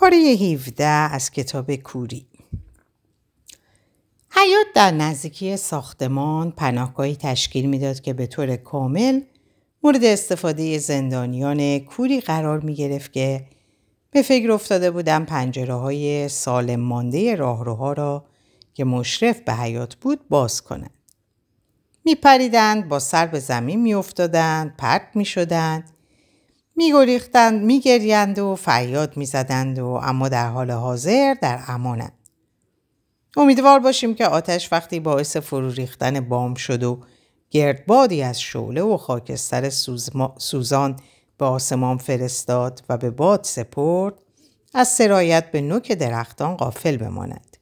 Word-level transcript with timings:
پاره 0.00 0.16
17 0.16 0.84
از 0.84 1.30
کتاب 1.30 1.74
کوری 1.74 2.26
حیات 4.30 4.66
در 4.74 4.90
نزدیکی 4.90 5.56
ساختمان 5.56 6.50
پناهگاهی 6.50 7.16
تشکیل 7.16 7.66
می‌داد 7.66 8.00
که 8.00 8.12
به 8.12 8.26
طور 8.26 8.56
کامل 8.56 9.20
مورد 9.82 10.04
استفاده 10.04 10.78
زندانیان 10.78 11.78
کوری 11.78 12.20
قرار 12.20 12.60
می 12.60 12.74
گرفت 12.74 13.12
که 13.12 13.46
به 14.10 14.22
فکر 14.22 14.52
افتاده 14.52 14.90
بودن 14.90 15.24
پنجره 15.24 15.74
های 15.74 16.28
سالم 16.28 16.80
مانده 16.80 17.34
راهروها 17.34 17.92
را 17.92 18.24
که 18.74 18.84
مشرف 18.84 19.40
به 19.40 19.52
حیات 19.54 19.94
بود 19.94 20.28
باز 20.28 20.62
کنند. 20.62 20.94
می 22.04 22.14
پریدند 22.14 22.88
با 22.88 22.98
سر 22.98 23.26
به 23.26 23.38
زمین 23.38 23.82
می 23.82 23.94
افتادند، 23.94 24.74
پرت 24.76 25.08
می 25.14 25.24
شدند 25.24 25.90
میگریختند 26.78 27.62
میگریند 27.62 28.38
و 28.38 28.56
فریاد 28.56 29.16
می‌زدند 29.16 29.78
و 29.78 29.86
اما 29.86 30.28
در 30.28 30.48
حال 30.48 30.70
حاضر 30.70 31.34
در 31.42 31.60
امانند 31.68 32.12
امیدوار 33.36 33.78
باشیم 33.78 34.14
که 34.14 34.26
آتش 34.26 34.72
وقتی 34.72 35.00
باعث 35.00 35.36
فرو 35.36 35.70
ریختن 35.70 36.20
بام 36.20 36.54
شد 36.54 36.82
و 36.82 37.00
گردبادی 37.50 38.22
از 38.22 38.40
شعله 38.40 38.82
و 38.82 38.96
خاکستر 38.96 39.70
سوزان 40.38 40.96
به 41.38 41.44
آسمان 41.44 41.98
فرستاد 41.98 42.84
و 42.88 42.96
به 42.96 43.10
باد 43.10 43.44
سپرد 43.44 44.14
از 44.74 44.88
سرایت 44.88 45.50
به 45.50 45.60
نوک 45.60 45.92
درختان 45.92 46.56
غافل 46.56 46.96
بماند. 46.96 47.56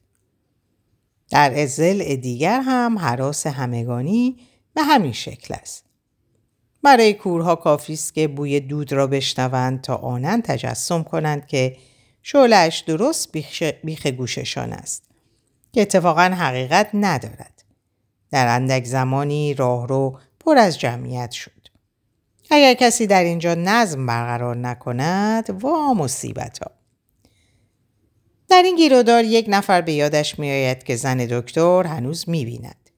در 1.29 1.61
ازل 1.61 2.15
دیگر 2.15 2.61
هم 2.61 2.97
حراس 2.97 3.47
همگانی 3.47 4.37
به 4.73 4.83
همین 4.83 5.11
شکل 5.11 5.53
است. 5.53 5.86
برای 6.83 7.13
کورها 7.13 7.55
کافی 7.55 7.93
است 7.93 8.13
که 8.13 8.27
بوی 8.27 8.59
دود 8.59 8.93
را 8.93 9.07
بشنوند 9.07 9.81
تا 9.81 9.95
آنند 9.95 10.43
تجسم 10.43 11.03
کنند 11.03 11.47
که 11.47 11.77
شعلش 12.21 12.79
درست 12.79 13.37
بیخ 13.83 14.07
گوششان 14.07 14.73
است 14.73 15.03
که 15.71 15.81
اتفاقا 15.81 16.21
حقیقت 16.21 16.89
ندارد. 16.93 17.63
در 18.31 18.47
اندک 18.47 18.85
زمانی 18.85 19.53
راهرو 19.53 20.19
پر 20.39 20.57
از 20.57 20.79
جمعیت 20.79 21.31
شد. 21.31 21.51
اگر 22.49 22.73
کسی 22.73 23.07
در 23.07 23.23
اینجا 23.23 23.55
نظم 23.55 24.05
برقرار 24.05 24.55
نکند 24.55 25.63
وا 25.63 25.93
مصیبت 25.93 26.59
ها 26.59 26.71
در 28.49 28.61
این 28.63 28.75
گیرودار 28.75 29.23
یک 29.23 29.45
نفر 29.49 29.81
به 29.81 29.93
یادش 29.93 30.39
میآید 30.39 30.83
که 30.83 30.95
زن 30.95 31.17
دکتر 31.17 31.83
هنوز 31.83 32.29
می‌بیند. 32.29 32.89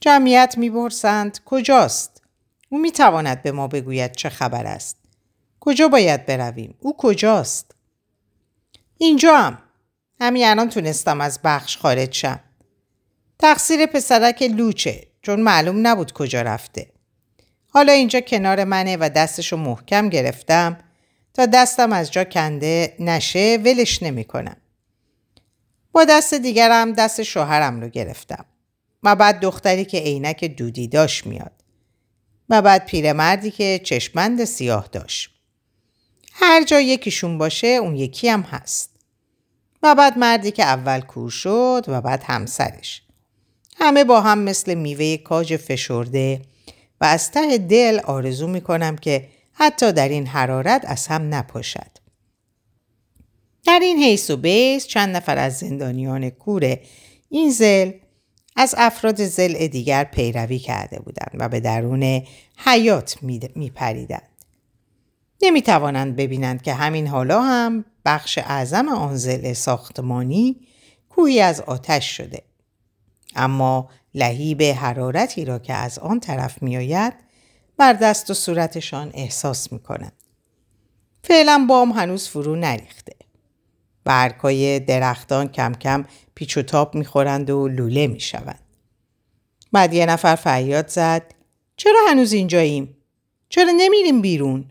جمعیت 0.00 0.54
می‌پرسند 0.58 1.38
کجاست؟ 1.44 2.19
او 2.72 2.78
می 2.78 2.92
تواند 2.92 3.42
به 3.42 3.52
ما 3.52 3.68
بگوید 3.68 4.12
چه 4.12 4.28
خبر 4.28 4.66
است. 4.66 4.96
کجا 5.60 5.88
باید 5.88 6.26
برویم؟ 6.26 6.74
او 6.80 6.96
کجاست؟ 6.96 7.74
اینجا 8.98 9.36
هم. 9.36 9.58
همین 10.20 10.46
الان 10.46 10.68
تونستم 10.68 11.20
از 11.20 11.40
بخش 11.44 11.76
خارج 11.76 12.14
شم. 12.14 12.40
تقصیر 13.38 13.86
پسرک 13.86 14.42
لوچه 14.42 15.06
چون 15.22 15.40
معلوم 15.40 15.86
نبود 15.86 16.12
کجا 16.12 16.42
رفته. 16.42 16.86
حالا 17.68 17.92
اینجا 17.92 18.20
کنار 18.20 18.64
منه 18.64 18.96
و 19.00 19.10
دستشو 19.16 19.56
محکم 19.56 20.08
گرفتم 20.08 20.78
تا 21.34 21.46
دستم 21.46 21.92
از 21.92 22.10
جا 22.12 22.24
کنده 22.24 22.96
نشه 22.98 23.58
ولش 23.64 24.02
نمی 24.02 24.24
کنم. 24.24 24.56
با 25.92 26.04
دست 26.04 26.34
دیگرم 26.34 26.92
دست 26.92 27.22
شوهرم 27.22 27.80
رو 27.80 27.88
گرفتم 27.88 28.44
و 29.02 29.16
بعد 29.16 29.40
دختری 29.40 29.84
که 29.84 29.98
عینک 29.98 30.44
دودی 30.44 30.88
داشت 30.88 31.26
میاد. 31.26 31.59
و 32.50 32.62
بعد 32.62 32.86
پیرمردی 32.86 33.50
که 33.50 33.80
چشمند 33.84 34.44
سیاه 34.44 34.88
داشت. 34.92 35.30
هر 36.32 36.64
جا 36.64 36.80
یکیشون 36.80 37.38
باشه 37.38 37.66
اون 37.66 37.96
یکی 37.96 38.28
هم 38.28 38.40
هست. 38.40 38.90
و 39.82 39.94
بعد 39.94 40.18
مردی 40.18 40.50
که 40.50 40.62
اول 40.62 41.00
کور 41.00 41.30
شد 41.30 41.84
و 41.88 42.00
بعد 42.00 42.22
همسرش. 42.22 43.02
همه 43.76 44.04
با 44.04 44.20
هم 44.20 44.38
مثل 44.38 44.74
میوه 44.74 45.16
کاج 45.16 45.56
فشرده 45.56 46.42
و 47.00 47.04
از 47.04 47.30
ته 47.30 47.58
دل 47.58 48.00
آرزو 48.04 48.46
می‌کنم 48.46 48.96
که 48.96 49.28
حتی 49.52 49.92
در 49.92 50.08
این 50.08 50.26
حرارت 50.26 50.84
از 50.86 51.06
هم 51.06 51.34
نپاشد. 51.34 51.90
در 53.66 53.78
این 53.82 53.98
حیث 53.98 54.30
و 54.30 54.36
بیس 54.36 54.86
چند 54.86 55.16
نفر 55.16 55.38
از 55.38 55.58
زندانیان 55.58 56.30
کور 56.30 56.78
این 57.28 57.50
زل 57.50 57.90
از 58.56 58.74
افراد 58.78 59.24
زل 59.24 59.66
دیگر 59.66 60.04
پیروی 60.04 60.58
کرده 60.58 61.00
بودند 61.00 61.36
و 61.38 61.48
به 61.48 61.60
درون 61.60 62.22
حیات 62.56 63.22
می 63.56 63.70
پریدند. 63.74 64.28
نمی 65.42 65.62
توانند 65.62 66.16
ببینند 66.16 66.62
که 66.62 66.74
همین 66.74 67.06
حالا 67.06 67.42
هم 67.42 67.84
بخش 68.04 68.38
اعظم 68.38 68.88
آن 68.88 69.16
زل 69.16 69.52
ساختمانی 69.52 70.56
کوی 71.08 71.40
از 71.40 71.60
آتش 71.60 72.16
شده. 72.16 72.42
اما 73.36 73.88
لهیب 74.14 74.62
حرارتی 74.62 75.44
را 75.44 75.58
که 75.58 75.74
از 75.74 75.98
آن 75.98 76.20
طرف 76.20 76.62
می 76.62 76.76
آید 76.76 77.12
بر 77.76 77.92
دست 77.92 78.30
و 78.30 78.34
صورتشان 78.34 79.10
احساس 79.14 79.72
می 79.72 79.78
کنند. 79.78 80.12
فعلا 81.24 81.66
بام 81.68 81.92
هنوز 81.92 82.28
فرو 82.28 82.56
نریخته. 82.56 83.12
برگهای 84.04 84.80
درختان 84.80 85.48
کم 85.48 85.72
کم 85.72 86.04
پیچ 86.34 86.56
و 86.56 86.62
تاب 86.62 86.94
می‌خورند 86.94 87.50
و 87.50 87.68
لوله 87.68 88.06
می‌شوند. 88.06 88.60
بعد 89.72 89.94
یه 89.94 90.06
نفر 90.06 90.36
فریاد 90.36 90.88
زد 90.88 91.34
چرا 91.76 92.00
هنوز 92.08 92.32
اینجاییم؟ 92.32 92.96
چرا 93.48 93.72
نمیریم 93.76 94.20
بیرون؟ 94.20 94.64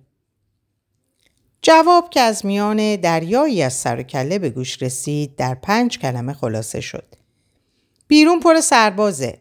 جواب 1.62 2.09
که 2.09 2.19
از 2.19 2.45
میان 2.45 2.95
دریایی 2.95 3.62
از 3.62 3.73
سر 3.73 4.00
و 4.00 4.03
کله 4.03 4.39
به 4.39 4.50
گوش 4.50 4.81
رسید 4.81 5.35
در 5.35 5.56
پنج 5.56 6.00
کلمه 6.00 6.34
خلاصه 6.34 6.81
شد. 6.81 7.16
بیرون 8.07 8.39
پر 8.39 8.62
سربازه. 8.62 9.38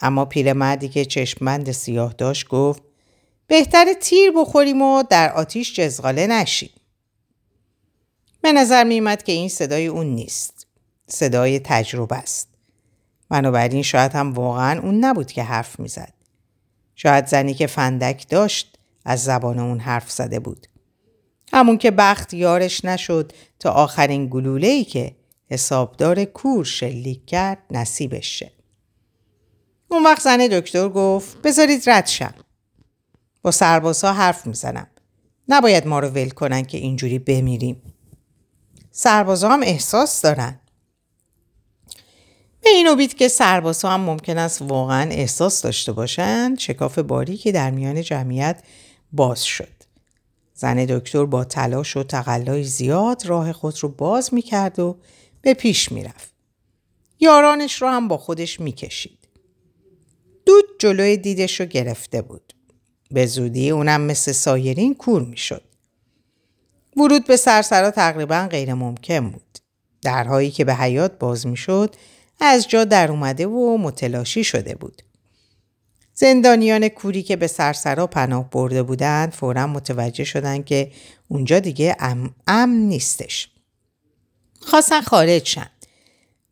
اما 0.00 0.24
پیرمردی 0.24 0.88
که 0.88 1.04
چشمند 1.04 1.72
سیاه 1.72 2.12
داشت 2.12 2.48
گفت 2.48 2.82
بهتر 3.46 3.92
تیر 4.00 4.30
بخوریم 4.36 4.82
و 4.82 5.02
در 5.02 5.32
آتیش 5.32 5.74
جزغاله 5.74 6.26
نشیم. 6.26 6.70
به 8.42 8.52
نظر 8.52 8.84
میمد 8.84 9.22
که 9.22 9.32
این 9.32 9.48
صدای 9.48 9.86
اون 9.86 10.06
نیست. 10.06 10.66
صدای 11.06 11.58
تجربه 11.58 12.16
است. 12.16 12.48
بنابراین 13.28 13.82
شاید 13.82 14.12
هم 14.12 14.32
واقعا 14.32 14.80
اون 14.80 15.04
نبود 15.04 15.32
که 15.32 15.42
حرف 15.42 15.80
می‌زد. 15.80 16.12
شاید 16.94 17.26
زنی 17.26 17.54
که 17.54 17.66
فندک 17.66 18.28
داشت 18.28 18.78
از 19.04 19.24
زبان 19.24 19.58
اون 19.58 19.80
حرف 19.80 20.10
زده 20.10 20.40
بود. 20.40 20.66
همون 21.52 21.78
که 21.78 21.90
بخت 21.90 22.34
یارش 22.34 22.84
نشد 22.84 23.32
تا 23.58 23.70
آخرین 23.70 24.28
گلوله 24.30 24.68
ای 24.68 24.84
که 24.84 25.16
حسابدار 25.50 26.24
کور 26.24 26.64
شلیک 26.64 27.26
کرد 27.26 27.58
نصیبش 27.70 28.38
شه. 28.38 28.52
اون 29.88 30.02
وقت 30.02 30.22
زن 30.22 30.46
دکتر 30.46 30.88
گفت 30.88 31.42
بذارید 31.42 31.90
رد 31.90 32.06
شم. 32.06 32.34
با 33.42 33.50
سربازها 33.50 34.12
حرف 34.12 34.46
می‌زنم. 34.46 34.86
نباید 35.48 35.86
ما 35.86 35.98
رو 35.98 36.08
ول 36.08 36.30
کنن 36.30 36.62
که 36.62 36.78
اینجوری 36.78 37.18
بمیریم. 37.18 37.91
سربازا 38.92 39.48
هم 39.48 39.62
احساس 39.62 40.22
دارن. 40.22 40.60
به 42.60 42.70
این 42.70 42.88
امید 42.88 43.14
که 43.14 43.28
سربازها 43.28 43.90
هم 43.90 44.00
ممکن 44.00 44.38
است 44.38 44.62
واقعا 44.62 45.10
احساس 45.10 45.62
داشته 45.62 45.92
باشند 45.92 46.58
شکاف 46.58 46.98
باری 46.98 47.36
که 47.36 47.52
در 47.52 47.70
میان 47.70 48.02
جمعیت 48.02 48.62
باز 49.12 49.44
شد. 49.44 49.72
زن 50.54 50.84
دکتر 50.84 51.24
با 51.24 51.44
تلاش 51.44 51.96
و 51.96 52.02
تقلای 52.02 52.64
زیاد 52.64 53.26
راه 53.26 53.52
خود 53.52 53.78
رو 53.82 53.88
باز 53.88 54.34
می‌کرد 54.34 54.78
و 54.78 54.96
به 55.42 55.54
پیش 55.54 55.92
می‌رفت. 55.92 56.32
یارانش 57.20 57.82
رو 57.82 57.88
هم 57.88 58.08
با 58.08 58.18
خودش 58.18 58.60
می‌کشید. 58.60 59.28
دود 60.46 60.64
جلوی 60.78 61.16
دیدش 61.16 61.60
رو 61.60 61.66
گرفته 61.66 62.22
بود. 62.22 62.54
به 63.10 63.26
زودی 63.26 63.70
اونم 63.70 64.00
مثل 64.00 64.32
سایرین 64.32 64.94
کور 64.94 65.22
می‌شد. 65.22 65.62
ورود 66.96 67.26
به 67.26 67.36
سرسرا 67.36 67.90
تقریبا 67.90 68.48
غیر 68.50 68.74
ممکن 68.74 69.30
بود. 69.30 69.58
درهایی 70.02 70.50
که 70.50 70.64
به 70.64 70.74
حیات 70.74 71.18
باز 71.18 71.46
می‌شد 71.46 71.94
از 72.40 72.68
جا 72.68 72.84
در 72.84 73.10
اومده 73.10 73.46
و 73.46 73.78
متلاشی 73.78 74.44
شده 74.44 74.74
بود. 74.74 75.02
زندانیان 76.14 76.88
کوری 76.88 77.22
که 77.22 77.36
به 77.36 77.46
سرسرا 77.46 78.06
پناه 78.06 78.50
برده 78.50 78.82
بودند 78.82 79.32
فورا 79.32 79.66
متوجه 79.66 80.24
شدند 80.24 80.64
که 80.64 80.92
اونجا 81.28 81.58
دیگه 81.58 81.96
ام 81.98 82.34
امن 82.46 82.74
نیستش. 82.76 83.48
خواستن 84.60 85.00
خارج 85.00 85.46
شن. 85.46 85.70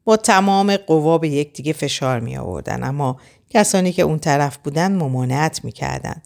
با 0.05 0.17
تمام 0.17 0.77
قوا 0.77 1.19
به 1.19 1.29
یکدیگه 1.29 1.73
فشار 1.73 2.21
می 2.21 2.37
آوردن 2.37 2.85
اما 2.85 3.21
کسانی 3.51 3.93
که 3.93 4.03
اون 4.03 4.19
طرف 4.19 4.57
بودن 4.57 4.93
ممانعت 4.93 5.65
می 5.65 5.73
کردن 5.73 6.23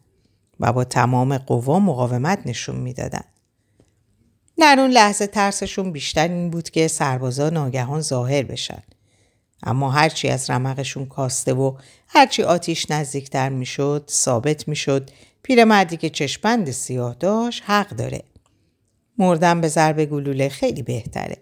و 0.61 0.73
با 0.73 0.85
تمام 0.85 1.39
قوا 1.39 1.79
مقاومت 1.79 2.39
نشون 2.47 2.77
می‌دادند. 2.77 3.34
در 4.59 4.77
اون 4.81 4.91
لحظه 4.91 5.27
ترسشون 5.27 5.93
بیشتر 5.93 6.29
این 6.29 6.51
بود 6.51 6.71
که 6.71 6.89
سربازا 6.89 7.51
ناگهان 7.51 8.01
ظاهر 8.01 8.43
بشن. 8.43 8.83
اما 9.63 9.91
هرچی 9.91 10.29
از 10.29 10.51
رمقشون 10.51 11.07
کاسته 11.07 11.55
و 11.55 11.77
هرچی 12.09 12.43
آتیش 12.43 12.91
نزدیکتر 12.91 13.49
می‌شد 13.49 14.05
ثابت 14.11 14.69
می‌شد 14.69 15.11
پیرمردی 15.43 15.97
که 15.97 16.11
چشپند 16.11 16.71
سیاه 16.71 17.15
داشت 17.15 17.63
حق 17.67 17.89
داره. 17.89 18.23
مردن 19.19 19.61
به 19.61 19.69
ضرب 19.69 20.05
گلوله 20.05 20.49
خیلی 20.49 20.83
بهتره. 20.83 21.37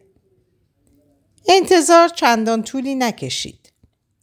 انتظار 1.49 2.09
چندان 2.09 2.63
طولی 2.63 2.95
نکشید. 2.95 3.73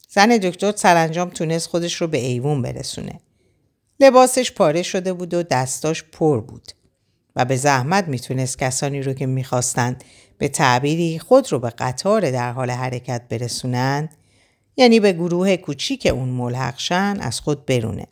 زن 0.10 0.38
دکتر 0.38 0.74
سرانجام 0.76 1.30
تونست 1.30 1.68
خودش 1.68 1.94
رو 2.02 2.08
به 2.08 2.18
ایوون 2.18 2.62
برسونه. 2.62 3.20
لباسش 4.00 4.52
پاره 4.52 4.84
شده 4.84 5.14
بود 5.14 5.34
و 5.34 5.44
دستاش 5.44 6.04
پر 6.04 6.42
بود 6.42 6.72
و 7.40 7.46
به 7.46 7.56
زحمت 7.56 8.08
می‌تونست 8.08 8.60
کسانی 8.60 9.02
رو 9.02 9.14
که 9.14 9.26
می‌خواستند 9.26 10.04
به 10.38 10.48
تعبیری 10.48 11.20
خود 11.20 11.52
رو 11.52 11.60
به 11.60 11.70
قطار 11.70 12.32
در 12.32 12.52
حال 12.52 12.72
حرکت 12.72 13.22
برسونن 13.30 14.10
یعنی 14.78 15.00
به 15.00 15.14
گروه 15.14 15.58
کوچیک 15.58 16.08
اون 16.14 16.30
ملحقشن 16.30 17.18
از 17.22 17.40
خود 17.40 17.66
برونه. 17.66 18.08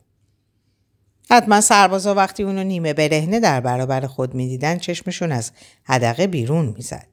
حتما 1.32 1.62
سربازا 1.62 2.14
وقتی 2.14 2.44
اونو 2.44 2.64
نیمه 2.64 2.94
برهنه 2.94 3.40
در 3.40 3.62
برابر 3.62 4.08
خود 4.08 4.36
می‌دیدن 4.36 4.78
چشمشون 4.78 5.32
از 5.32 5.52
حدقه 5.84 6.28
بیرون 6.28 6.74
می‌زد. 6.78 7.08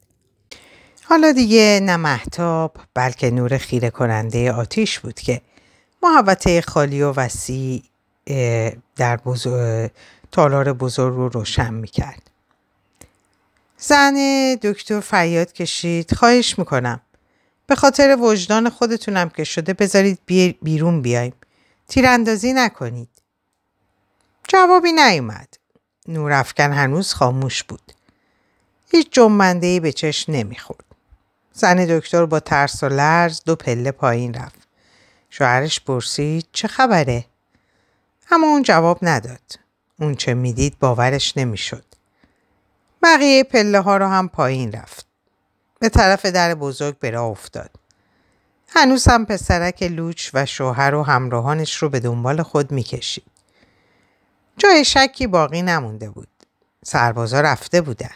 حالا 1.03 1.31
دیگه 1.31 1.79
نه 1.83 1.97
محتاب 1.97 2.77
بلکه 2.93 3.31
نور 3.31 3.57
خیره 3.57 3.89
کننده 3.89 4.51
آتیش 4.51 4.99
بود 4.99 5.19
که 5.19 5.41
محوطه 6.03 6.61
خالی 6.61 7.01
و 7.01 7.11
وسیع 7.11 7.83
در 8.95 9.17
بزرگ، 9.17 9.91
تالار 10.35 10.73
بزرگ 10.73 11.13
رو 11.13 11.29
روشن 11.29 11.73
می‌کرد. 11.73 12.29
زن 13.77 14.15
دکتر 14.61 14.99
فریاد 14.99 15.53
کشید. 15.53 16.15
خواهش 16.15 16.59
می‌کنم. 16.59 17.01
به 17.67 17.75
خاطر 17.75 18.17
وجدان 18.19 18.69
خودتونم 18.69 19.29
که 19.29 19.43
شده 19.43 19.73
بذارید 19.73 20.19
بیرون 20.61 21.01
بیایم. 21.01 21.33
تیراندازی 21.87 22.53
نکنید. 22.53 23.09
جوابی 24.47 24.91
نیومد. 24.91 25.57
نورافکن 26.07 26.71
هنوز 26.73 27.13
خاموش 27.13 27.63
بود. 27.63 27.91
هیچ 28.91 29.11
جنبنده 29.11 29.79
به 29.79 29.91
چشم 29.91 30.31
نمی‌خورد. 30.31 30.85
زن 31.53 31.85
دکتر 31.85 32.25
با 32.25 32.39
ترس 32.39 32.83
و 32.83 32.89
لرز 32.89 33.41
دو 33.45 33.55
پله 33.55 33.91
پایین 33.91 34.33
رفت. 34.33 34.67
شوهرش 35.29 35.79
پرسید 35.79 36.47
چه 36.51 36.67
خبره؟ 36.67 37.25
اما 38.31 38.47
اون 38.47 38.63
جواب 38.63 38.99
نداد. 39.01 39.64
اون 39.99 40.15
چه 40.15 40.33
می‌دید 40.33 40.79
باورش 40.79 41.37
نمی‌شد 41.37 41.85
بقیه 43.03 43.43
پله 43.43 43.79
ها 43.79 43.97
رو 43.97 44.07
هم 44.07 44.29
پایین 44.29 44.71
رفت. 44.71 45.05
به 45.79 45.89
طرف 45.89 46.25
در 46.25 46.55
بزرگ 46.55 46.99
به 46.99 47.09
راه 47.09 47.25
افتاد. 47.25 47.69
هنوز 48.67 49.07
هم 49.07 49.25
پسرک 49.25 49.83
لوچ 49.83 50.29
و 50.33 50.45
شوهر 50.45 50.95
و 50.95 51.03
همراهانش 51.03 51.75
رو 51.75 51.89
به 51.89 51.99
دنبال 51.99 52.43
خود 52.43 52.71
می‌کشید. 52.71 53.25
جای 54.57 54.85
شکی 54.85 55.27
باقی 55.27 55.61
نمونده 55.61 56.09
بود. 56.09 56.27
سربازا 56.83 57.41
رفته 57.41 57.81
بودن. 57.81 58.15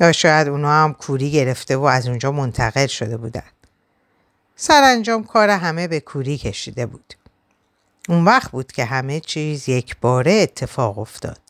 یا 0.00 0.12
شاید 0.12 0.48
اونا 0.48 0.70
هم 0.70 0.94
کوری 0.94 1.30
گرفته 1.30 1.76
و 1.76 1.84
از 1.84 2.08
اونجا 2.08 2.32
منتقل 2.32 2.86
شده 2.86 3.16
بودن. 3.16 3.50
سرانجام 4.56 5.24
کار 5.24 5.50
همه 5.50 5.88
به 5.88 6.00
کوری 6.00 6.38
کشیده 6.38 6.86
بود. 6.86 7.14
اون 8.08 8.24
وقت 8.24 8.50
بود 8.50 8.72
که 8.72 8.84
همه 8.84 9.20
چیز 9.20 9.68
یک 9.68 9.96
باره 10.00 10.32
اتفاق 10.32 10.98
افتاد. 10.98 11.40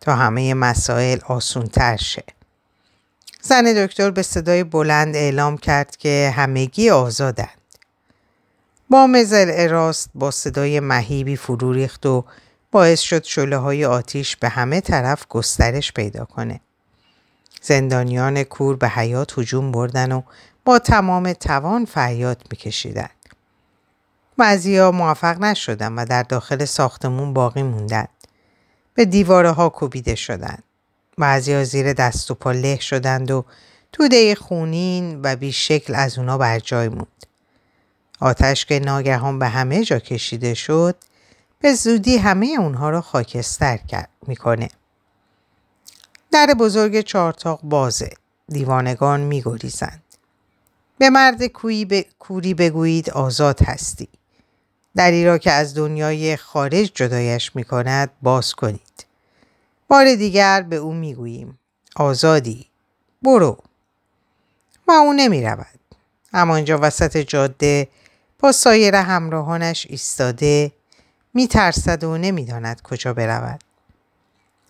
تا 0.00 0.16
همه 0.16 0.54
مسائل 0.54 1.18
آسونتر 1.26 1.96
شه. 1.96 2.24
زن 3.42 3.64
دکتر 3.84 4.10
به 4.10 4.22
صدای 4.22 4.64
بلند 4.64 5.16
اعلام 5.16 5.56
کرد 5.56 5.96
که 5.96 6.32
همگی 6.36 6.90
آزادند. 6.90 7.48
با 8.90 9.06
مزل 9.06 9.50
اراست 9.54 10.10
با 10.14 10.30
صدای 10.30 10.80
مهیبی 10.80 11.36
فرو 11.36 11.72
ریخت 11.72 12.06
و 12.06 12.24
باعث 12.70 13.00
شد 13.00 13.24
شله 13.24 13.56
های 13.56 13.84
آتیش 13.84 14.36
به 14.36 14.48
همه 14.48 14.80
طرف 14.80 15.26
گسترش 15.28 15.92
پیدا 15.92 16.24
کنه. 16.24 16.60
زندانیان 17.62 18.42
کور 18.42 18.76
به 18.76 18.88
حیات 18.88 19.38
هجوم 19.38 19.72
بردن 19.72 20.12
و 20.12 20.22
با 20.64 20.78
تمام 20.78 21.32
توان 21.32 21.84
فریاد 21.84 22.42
میکشیدند. 22.50 23.17
بعضیا 24.38 24.90
موفق 24.90 25.40
نشدن 25.40 25.92
و 25.92 26.04
در 26.04 26.22
داخل 26.22 26.64
ساختمون 26.64 27.32
باقی 27.32 27.62
موندند. 27.62 28.08
به 28.94 29.04
دیواره 29.04 29.50
ها 29.50 29.68
کوبیده 29.68 30.14
شدند. 30.14 30.62
بعضی 31.18 31.64
زیر 31.64 31.92
دست 31.92 32.30
و 32.30 32.34
پا 32.34 32.52
له 32.52 32.80
شدند 32.80 33.30
و 33.30 33.44
توده 33.92 34.34
خونین 34.34 35.20
و 35.22 35.36
بیشکل 35.36 35.94
از 35.94 36.18
اونا 36.18 36.38
بر 36.38 36.58
جای 36.58 36.88
موند. 36.88 37.26
آتش 38.20 38.64
که 38.64 38.80
ناگهان 38.80 39.38
به 39.38 39.48
همه 39.48 39.84
جا 39.84 39.98
کشیده 39.98 40.54
شد 40.54 40.96
به 41.60 41.74
زودی 41.74 42.16
همه 42.16 42.56
اونها 42.58 42.90
را 42.90 43.00
خاکستر 43.00 43.76
کرد 43.76 44.10
می‌کنه. 44.26 44.68
در 46.32 46.54
بزرگ 46.58 47.00
چارتاق 47.00 47.60
بازه. 47.62 48.10
دیوانگان 48.48 49.20
میگریزند. 49.20 50.02
به 50.98 51.10
مرد 51.10 51.46
کوی 51.46 52.04
کوری 52.18 52.54
بگویید 52.54 53.10
آزاد 53.10 53.62
هستی. 53.62 54.08
دری 54.96 55.24
را 55.24 55.38
که 55.38 55.52
از 55.52 55.74
دنیای 55.74 56.36
خارج 56.36 56.90
جدایش 56.94 57.56
می 57.56 57.64
کند 57.64 58.10
باز 58.22 58.54
کنید. 58.54 59.06
بار 59.88 60.14
دیگر 60.14 60.62
به 60.62 60.76
او 60.76 60.94
می 60.94 61.14
گوییم. 61.14 61.58
آزادی. 61.96 62.66
برو. 63.22 63.58
و 64.88 64.92
او 64.92 65.12
نمی 65.12 65.42
رود. 65.42 65.80
همانجا 66.32 66.78
وسط 66.82 67.16
جاده 67.16 67.88
با 68.38 68.52
سایر 68.52 68.94
همراهانش 68.94 69.86
ایستاده 69.90 70.72
می 71.34 71.48
ترسد 71.48 72.04
و 72.04 72.18
نمی‌داند 72.18 72.82
کجا 72.82 73.14
برود. 73.14 73.60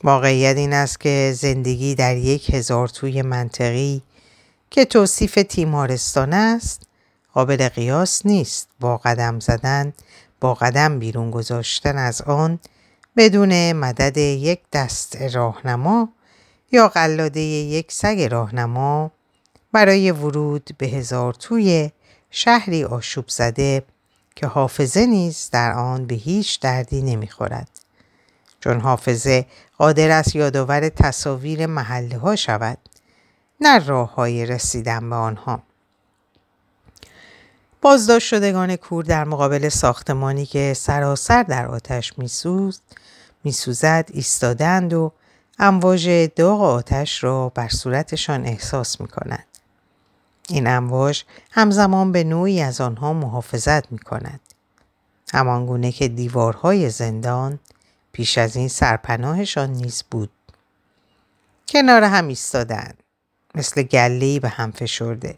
واقعیت 0.05 0.57
این 0.57 0.73
است 0.73 1.01
که 1.01 1.33
زندگی 1.37 1.95
در 1.95 2.17
یک 2.17 2.55
هزار 2.55 2.89
توی 2.89 3.23
منطقی 3.23 4.03
که 4.71 4.85
توصیف 4.85 5.35
تیمارستان 5.49 6.33
است 6.33 6.83
قابل 7.35 7.69
قیاس 7.69 8.27
نیست 8.27 8.69
با 8.81 8.97
قدم 8.97 9.41
زدن 9.41 9.93
با 10.41 10.55
قدم 10.55 10.99
بیرون 10.99 11.31
گذاشتن 11.31 11.97
از 11.97 12.23
آن 12.23 12.59
بدون 13.17 13.73
مدد 13.73 14.17
یک 14.17 14.61
دست 14.73 15.17
راهنما 15.23 16.09
یا 16.73 16.89
قلاده 16.89 17.41
یک 17.41 17.93
سگ 17.93 18.29
راهنما 18.31 19.11
برای 19.73 20.11
ورود 20.11 20.71
به 20.79 20.87
هزار 20.87 21.35
توی 21.35 21.91
شهری 22.31 22.85
آشوب 22.85 23.29
زده 23.29 23.83
که 24.37 24.47
حافظه 24.47 25.07
نیز 25.07 25.49
در 25.53 25.73
آن 25.73 26.07
به 26.07 26.15
هیچ 26.15 26.61
دردی 26.61 27.03
نمی‌خورد. 27.03 27.69
چون 28.61 28.81
حافظه 28.81 29.47
قادر 29.79 30.11
است 30.11 30.37
یادآور 30.37 30.89
تصاویر 30.89 31.67
محله 31.67 32.19
ها 32.19 32.37
شود 32.37 32.79
نه 33.61 33.87
راه 33.87 34.15
های 34.15 34.47
رسیدن 34.47 35.11
به 35.11 35.17
آنها. 35.17 35.63
بازداشت 37.89 38.29
شدگان 38.29 38.77
کور 38.77 39.05
در 39.05 39.25
مقابل 39.25 39.69
ساختمانی 39.69 40.47
که 40.47 40.75
سراسر 40.77 41.43
در 41.43 41.67
آتش 41.67 42.19
میسوز 42.19 42.81
میسوزد 43.45 44.09
ایستادند 44.13 44.95
و 44.95 45.13
امواج 45.59 46.31
داغ 46.37 46.63
آتش 46.63 47.25
را 47.25 47.49
بر 47.49 47.69
صورتشان 47.69 48.47
احساس 48.47 49.01
می 49.01 49.09
کنند. 49.09 49.47
این 50.49 50.67
امواج 50.67 51.23
همزمان 51.51 52.13
به 52.13 52.25
نوعی 52.25 52.61
از 52.61 52.81
آنها 52.81 53.13
محافظت 53.13 53.93
می 53.93 53.99
کند. 53.99 54.41
همانگونه 55.33 55.93
که 55.93 56.09
دیوارهای 56.09 56.91
زندان 56.91 57.59
پیش 58.13 58.39
از 58.39 58.57
این 58.57 58.69
سرپناهشان 58.69 59.71
نیز 59.71 60.05
بود. 60.11 60.31
کنار 61.69 62.05
هم 62.05 62.29
ایستادند. 62.29 63.03
مثل 63.55 63.83
گلهی 63.83 64.41
به 64.41 64.49
هم 64.49 64.73
فشرده. 64.73 65.37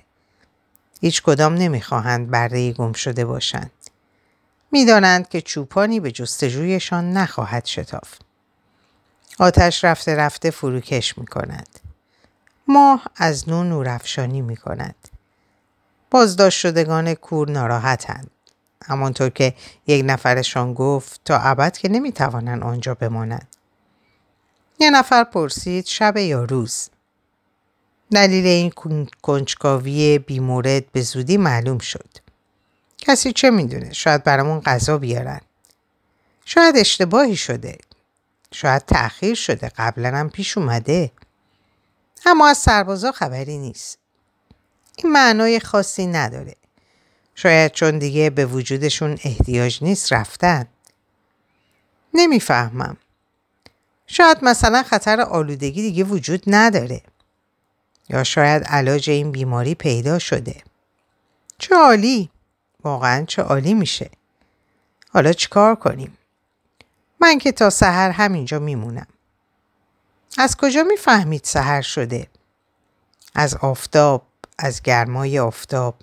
هیچ 1.00 1.22
کدام 1.22 1.54
نمی‌خواهند 1.54 2.30
برده 2.30 2.72
گم 2.72 2.92
شده 2.92 3.24
باشند. 3.24 3.70
می‌دانند 4.72 5.28
که 5.28 5.40
چوپانی 5.40 6.00
به 6.00 6.12
جستجویشان 6.12 7.12
نخواهد 7.12 7.66
شتافت. 7.66 8.20
آتش 9.38 9.84
رفته 9.84 10.16
رفته 10.16 10.50
فروکش 10.50 11.18
می 11.18 11.26
کند. 11.26 11.68
ماه 12.68 13.04
از 13.16 13.48
نو 13.48 13.64
نورافشانی 13.64 14.40
می 14.40 14.56
کند. 14.56 14.94
بازداشت 16.10 16.58
شدگان 16.58 17.14
کور 17.14 17.50
ناراحتند. 17.50 18.30
همانطور 18.84 19.28
که 19.28 19.54
یک 19.86 20.04
نفرشان 20.06 20.74
گفت 20.74 21.20
تا 21.24 21.38
ابد 21.38 21.76
که 21.76 21.88
نمی‌توانند 21.88 22.62
آنجا 22.62 22.94
بمانند. 22.94 23.48
یه 24.78 24.90
نفر 24.90 25.24
پرسید 25.24 25.86
شب 25.86 26.16
یا 26.16 26.44
روز. 26.44 26.88
دلیل 28.12 28.46
این 28.46 28.72
کنجکاوی 29.22 30.18
بیمورد 30.18 30.92
به 30.92 31.02
زودی 31.02 31.36
معلوم 31.36 31.78
شد. 31.78 32.08
کسی 32.98 33.32
چه 33.32 33.50
می‌دونه؟ 33.50 33.92
شاید 33.92 34.24
برامون 34.24 34.60
غذا 34.60 34.98
بیارن. 34.98 35.40
شاید 36.44 36.76
اشتباهی 36.76 37.36
شده. 37.36 37.78
شاید 38.52 38.84
تأخیر 38.84 39.34
شده. 39.34 39.68
قبلا 39.76 40.18
هم 40.18 40.30
پیش 40.30 40.58
اومده. 40.58 41.10
اما 42.26 42.48
از 42.48 42.58
سربازا 42.58 43.12
خبری 43.12 43.58
نیست. 43.58 43.98
این 44.96 45.12
معنای 45.12 45.60
خاصی 45.60 46.06
نداره. 46.06 46.54
شاید 47.34 47.72
چون 47.72 47.98
دیگه 47.98 48.30
به 48.30 48.46
وجودشون 48.46 49.18
احتیاج 49.24 49.78
نیست 49.82 50.12
رفتن. 50.12 50.66
نمی‌فهمم. 52.14 52.96
شاید 54.06 54.38
مثلا 54.42 54.82
خطر 54.82 55.20
آلودگی 55.20 55.82
دیگه 55.82 56.04
وجود 56.04 56.42
نداره. 56.46 57.02
یا 58.10 58.24
شاید 58.24 58.64
علاج 58.64 59.10
این 59.10 59.32
بیماری 59.32 59.74
پیدا 59.74 60.18
شده. 60.18 60.62
چه 61.58 61.74
عالی! 61.74 62.30
واقعا 62.84 63.24
چه 63.24 63.42
عالی 63.42 63.74
میشه. 63.74 64.10
حالا 65.12 65.32
چیکار 65.32 65.74
کنیم؟ 65.74 66.18
من 67.20 67.38
که 67.38 67.52
تا 67.52 67.70
سحر 67.70 68.10
همینجا 68.10 68.58
میمونم. 68.58 69.06
از 70.38 70.56
کجا 70.56 70.82
می‌فهمید 70.82 71.44
سحر 71.44 71.80
شده؟ 71.82 72.26
از 73.34 73.54
آفتاب، 73.54 74.22
از 74.58 74.82
گرمای 74.82 75.38
آفتاب. 75.38 75.94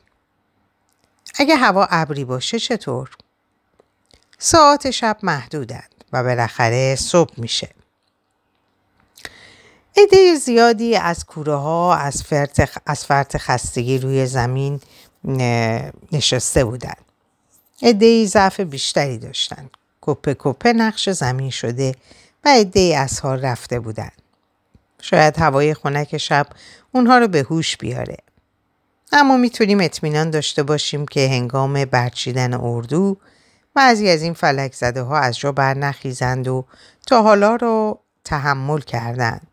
اگه 1.39 1.55
هوا 1.55 1.87
ابری 1.89 2.25
باشه 2.25 2.59
چطور؟ 2.59 3.09
ساعت 4.39 4.91
شب 4.91 5.17
محدودند 5.23 6.03
و 6.13 6.23
بالاخره 6.23 6.95
صبح 6.95 7.33
میشه. 7.37 7.76
عده 9.97 10.35
زیادی 10.35 10.95
از 10.95 11.25
کوره 11.25 11.55
ها 11.55 11.95
از 11.95 12.23
فرط, 12.23 12.79
از 12.85 13.05
فرط 13.05 13.37
خستگی 13.37 13.97
روی 13.97 14.25
زمین 14.25 14.79
نشسته 16.11 16.65
بودند. 16.65 17.05
عده 17.81 18.25
ضعف 18.25 18.59
بیشتری 18.59 19.17
داشتند. 19.17 19.69
کپه 20.01 20.35
کپه 20.39 20.73
نقش 20.73 21.09
زمین 21.09 21.49
شده 21.49 21.95
و 22.45 22.49
عده 22.49 22.97
از 22.97 23.19
حال 23.19 23.41
رفته 23.41 23.79
بودند. 23.79 24.21
شاید 25.01 25.39
هوای 25.39 25.73
خنک 25.73 26.17
شب 26.17 26.47
اونها 26.91 27.17
رو 27.17 27.27
به 27.27 27.41
هوش 27.41 27.77
بیاره. 27.77 28.17
اما 29.11 29.37
می‌تونیم 29.37 29.79
اطمینان 29.79 30.29
داشته 30.29 30.63
باشیم 30.63 31.05
که 31.05 31.27
هنگام 31.27 31.85
برچیدن 31.85 32.53
اردو 32.53 33.17
بعضی 33.73 34.09
از 34.09 34.21
این 34.21 34.33
فلک 34.33 34.73
زده 34.73 35.01
ها 35.01 35.17
از 35.17 35.39
جا 35.39 35.51
بر 35.51 35.73
نخیزند 35.73 36.47
و 36.47 36.65
تا 37.07 37.21
حالا 37.21 37.55
رو 37.55 37.99
تحمل 38.23 38.79
کردند. 38.79 39.47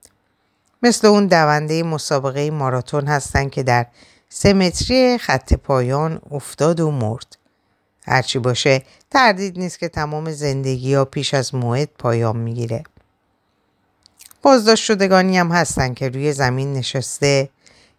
مثل 0.85 1.07
اون 1.07 1.27
دونده 1.27 1.83
مسابقه 1.83 2.51
ماراتون 2.51 3.07
هستند 3.07 3.51
که 3.51 3.63
در 3.63 3.87
سمتری 4.29 5.19
خط 5.19 5.55
پایان 5.55 6.21
افتاد 6.31 6.81
و 6.81 6.91
مرد. 6.91 7.37
هرچی 8.07 8.39
باشه 8.39 8.83
تردید 9.11 9.59
نیست 9.59 9.79
که 9.79 9.89
تمام 9.89 10.33
زندگی 10.33 10.95
ها 10.95 11.05
پیش 11.05 11.35
از 11.35 11.55
موعد 11.55 11.89
پایان 11.99 12.37
می‌گیره. 12.37 12.85
بازداشت 14.43 14.85
شدگانی 14.85 15.39
هم 15.39 15.53
هستن 15.53 15.95
که 15.95 16.09
روی 16.09 16.33
زمین 16.33 16.73
نشسته 16.73 17.49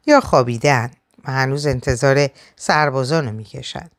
یا 0.05 0.21
خوابیدن 0.21 0.91
و 1.27 1.31
هنوز 1.31 1.67
انتظار 1.67 2.29
سربازان 2.55 3.25
رو 3.25 3.31
می‌کشند. 3.31 3.91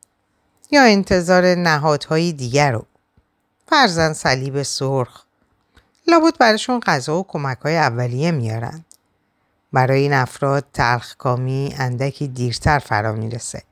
یا 0.71 0.83
انتظار 0.83 1.55
نهادهای 1.55 2.33
دیگر 2.33 2.71
رو. 2.71 2.85
فرزن 3.69 4.13
صلیب 4.13 4.63
سرخ. 4.63 5.26
لابد 6.07 6.37
براشون 6.39 6.79
غذا 6.79 7.19
و 7.19 7.27
کمک 7.27 7.57
های 7.57 7.77
اولیه 7.77 8.31
میارن. 8.31 8.85
برای 9.73 10.01
این 10.01 10.13
افراد 10.13 10.65
تلخکامی 10.73 11.75
اندکی 11.77 12.27
دیرتر 12.27 12.79
فرا 12.79 13.11
می‌رسه. 13.11 13.63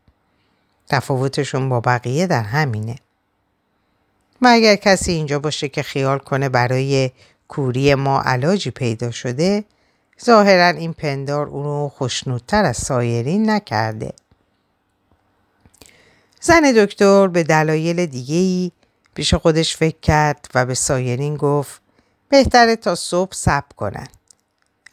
تفاوتشون 0.88 1.70
با 1.70 1.80
بقیه 1.80 2.28
در 2.28 2.44
همینه. 2.44 2.96
و 4.42 4.48
اگر 4.48 4.76
کسی 4.76 5.12
اینجا 5.12 5.40
باشه 5.40 5.70
که 5.70 5.84
خیال 5.84 6.18
کنه 6.18 6.50
برای 6.50 7.12
کوری 7.48 7.96
ما 7.96 8.22
علاجی 8.22 8.72
پیدا 8.72 9.12
شده 9.12 9.64
ظاهرا 10.26 10.68
این 10.68 10.94
پندار 10.94 11.48
اونو 11.48 11.90
خوشنودتر 11.90 12.66
از 12.66 12.78
سایرین 12.78 13.50
نکرده. 13.50 14.14
زن 16.42 16.72
دکتر 16.78 17.28
به 17.28 17.44
دلایل 17.44 18.06
دیگهی 18.06 18.72
پیش 19.14 19.34
خودش 19.34 19.78
فکر 19.78 20.00
کرد 20.02 20.48
و 20.56 20.66
به 20.66 20.74
سایرین 20.74 21.38
گفت 21.38 21.85
بهتره 22.30 22.76
تا 22.76 22.96
صبح 22.96 23.34
صبر 23.34 23.76
کنن. 23.76 24.08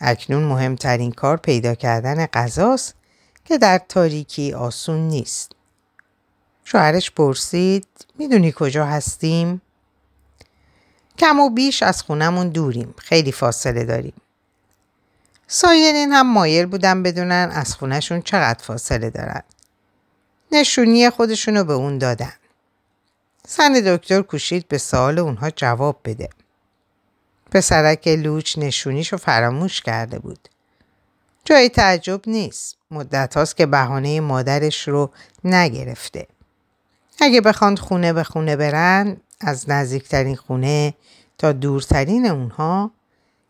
اکنون 0.01 0.43
مهمترین 0.43 1.13
کار 1.13 1.37
پیدا 1.37 1.75
کردن 1.75 2.27
غذاست 2.27 2.95
که 3.45 3.59
در 3.59 3.79
تاریکی 3.79 4.53
آسون 4.53 5.09
نیست. 5.09 5.53
شوهرش 6.65 7.11
پرسید 7.11 7.87
می‌دونی 8.19 8.53
کجا 8.57 8.87
هستیم؟ 8.87 9.63
کم 11.19 11.41
و 11.41 11.51
بیش 11.51 11.83
از 11.83 12.03
خونمون 12.03 12.49
دوریم. 12.49 12.95
خیلی 12.99 13.33
فاصله 13.33 13.85
داریم. 13.85 14.15
سایرین 15.47 16.13
هم 16.13 16.33
مایل 16.33 16.67
بودن 16.67 17.03
بدونن 17.03 17.51
از 17.53 17.75
خونشون 17.75 18.23
چقدر 18.23 18.65
فاصله 18.65 19.11
دارن. 19.11 19.43
نشونی 20.53 21.11
خودشونو 21.11 21.65
به 21.65 21.73
اون 21.73 21.99
دادن. 21.99 22.33
زن 23.49 23.73
دکتر 23.73 24.23
کوشید 24.23 24.69
به 24.69 24.79
سوال 24.79 25.19
اونها 25.19 25.51
جواب 25.51 26.01
بده. 26.05 26.29
پسرک 27.53 28.09
لوچ 28.09 28.59
نشونیشو 28.59 29.17
فراموش 29.17 29.81
کرده 29.81 30.19
بود. 30.19 30.49
جای 31.45 31.69
تعجب 31.69 32.21
نیست. 32.27 32.77
مدت 32.91 33.37
هاست 33.37 33.57
که 33.57 33.67
بهانه 33.67 34.21
مادرش 34.21 34.89
رو 34.89 35.11
نگرفته. 35.45 36.27
اگه 37.21 37.41
بخواند 37.41 37.79
خونه 37.79 38.13
به 38.13 38.25
خونه 38.25 38.57
برن 38.57 39.17
از 39.41 39.71
نزدیکترین 39.71 40.37
خونه 40.37 40.95
تا 41.39 41.53
دورترین 41.53 42.27
اونها 42.27 42.91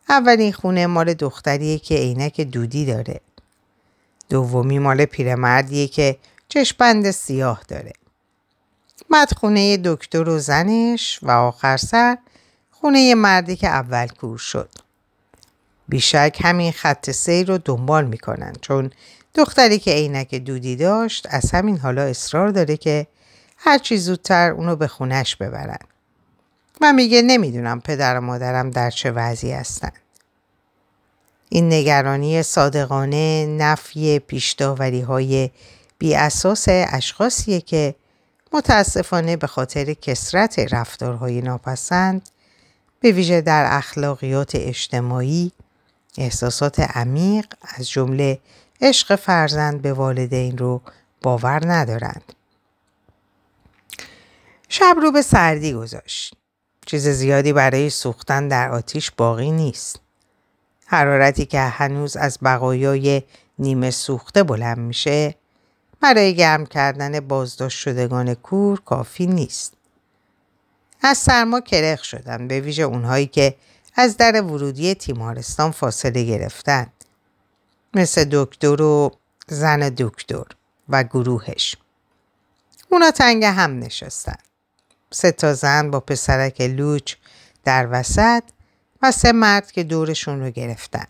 اولین 0.08 0.52
خونه 0.52 0.86
مال 0.86 1.14
دختریه 1.14 1.78
که 1.78 1.94
عینک 1.94 2.40
دودی 2.40 2.86
داره. 2.86 3.20
دومی 4.28 4.78
مال 4.78 5.04
پیرمردیه 5.04 5.88
که 5.88 6.18
چشپند 6.48 7.10
سیاه 7.10 7.62
داره. 7.68 7.92
بعد 9.10 9.32
خونه 9.32 9.76
دکتر 9.76 10.28
و 10.28 10.38
زنش 10.38 11.18
و 11.22 11.30
آخر 11.30 11.76
سر 11.76 12.18
خونه 12.82 13.14
مردی 13.14 13.56
که 13.56 13.68
اول 13.68 14.06
کور 14.06 14.38
شد. 14.38 14.68
بیشک 15.88 16.38
همین 16.44 16.72
خط 16.72 17.10
سیر 17.10 17.48
رو 17.48 17.58
دنبال 17.58 18.04
می‌کنن 18.04 18.52
چون 18.60 18.90
دختری 19.34 19.78
که 19.78 19.90
عینک 19.90 20.34
دودی 20.34 20.76
داشت 20.76 21.26
از 21.30 21.50
همین 21.50 21.78
حالا 21.78 22.02
اصرار 22.02 22.48
داره 22.48 22.76
که 22.76 23.06
هرچی 23.56 23.98
زودتر 23.98 24.50
اونو 24.50 24.76
به 24.76 24.86
خونش 24.86 25.36
ببرن. 25.36 25.78
من 26.80 26.94
میگه 26.94 27.22
نمی‌دونم 27.22 27.80
پدر 27.80 28.18
و 28.18 28.20
مادرم 28.20 28.70
در 28.70 28.90
چه 28.90 29.10
وضعی 29.10 29.52
هستن. 29.52 29.92
این 31.48 31.72
نگرانی 31.72 32.42
صادقانه 32.42 33.46
نفی 33.46 34.18
پیشداوری 34.18 35.00
های 35.00 35.50
بی 35.98 36.14
اساس 36.14 36.64
اشخاصیه 36.68 37.60
که 37.60 37.94
متاسفانه 38.52 39.36
به 39.36 39.46
خاطر 39.46 39.92
کسرت 39.92 40.58
رفتارهای 40.58 41.40
ناپسند 41.40 42.28
به 43.02 43.12
ویژه 43.12 43.40
در 43.40 43.66
اخلاقیات 43.70 44.50
اجتماعی 44.54 45.52
احساسات 46.18 46.80
عمیق 46.80 47.46
از 47.62 47.90
جمله 47.90 48.38
عشق 48.80 49.16
فرزند 49.16 49.82
به 49.82 49.92
والدین 49.92 50.58
رو 50.58 50.80
باور 51.22 51.72
ندارند. 51.72 52.32
شب 54.68 54.96
رو 55.02 55.12
به 55.12 55.22
سردی 55.22 55.72
گذاشت. 55.72 56.34
چیز 56.86 57.08
زیادی 57.08 57.52
برای 57.52 57.90
سوختن 57.90 58.48
در 58.48 58.70
آتیش 58.70 59.10
باقی 59.10 59.50
نیست. 59.50 60.00
حرارتی 60.86 61.46
که 61.46 61.60
هنوز 61.60 62.16
از 62.16 62.38
بقایای 62.42 63.22
نیمه 63.58 63.90
سوخته 63.90 64.42
بلند 64.42 64.78
میشه 64.78 65.34
برای 66.00 66.34
گرم 66.34 66.66
کردن 66.66 67.20
بازداشت 67.20 67.78
شدگان 67.78 68.34
کور 68.34 68.80
کافی 68.80 69.26
نیست. 69.26 69.81
از 71.02 71.18
سرما 71.18 71.60
کرخ 71.60 72.04
شدن 72.04 72.48
به 72.48 72.60
ویژه 72.60 72.82
اونهایی 72.82 73.26
که 73.26 73.54
از 73.94 74.16
در 74.16 74.42
ورودی 74.42 74.94
تیمارستان 74.94 75.70
فاصله 75.70 76.24
گرفتن. 76.24 76.86
مثل 77.94 78.24
دکتر 78.30 78.82
و 78.82 79.10
زن 79.48 79.88
دکتر 79.88 80.44
و 80.88 81.04
گروهش. 81.04 81.76
اونا 82.90 83.10
تنگ 83.10 83.44
هم 83.44 83.78
نشستن. 83.78 84.36
سه 85.10 85.32
تا 85.32 85.54
زن 85.54 85.90
با 85.90 86.00
پسرک 86.00 86.60
لوچ 86.60 87.14
در 87.64 87.88
وسط 87.90 88.42
و 89.02 89.12
سه 89.12 89.32
مرد 89.32 89.72
که 89.72 89.82
دورشون 89.82 90.40
رو 90.40 90.50
گرفتن. 90.50 91.06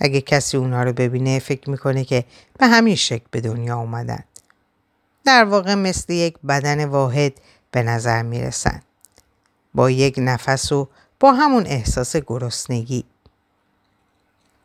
اگه 0.00 0.20
کسی 0.20 0.56
اونا 0.56 0.82
رو 0.82 0.92
ببینه 0.92 1.38
فکر 1.38 1.70
می‌کنه 1.70 2.04
که 2.04 2.24
به 2.58 2.66
همین 2.66 2.94
شکل 2.94 3.26
به 3.30 3.40
دنیا 3.40 3.76
اومدن. 3.78 4.24
در 5.24 5.44
واقع 5.44 5.74
مثل 5.74 6.12
یک 6.12 6.38
بدن 6.48 6.84
واحد 6.84 7.32
به 7.70 7.82
نظر 7.82 8.22
می‌رسن. 8.22 8.82
با 9.74 9.90
یک 9.90 10.14
نفس 10.18 10.72
و 10.72 10.88
با 11.20 11.32
همون 11.32 11.66
احساس 11.66 12.16
گرسنگی. 12.16 13.04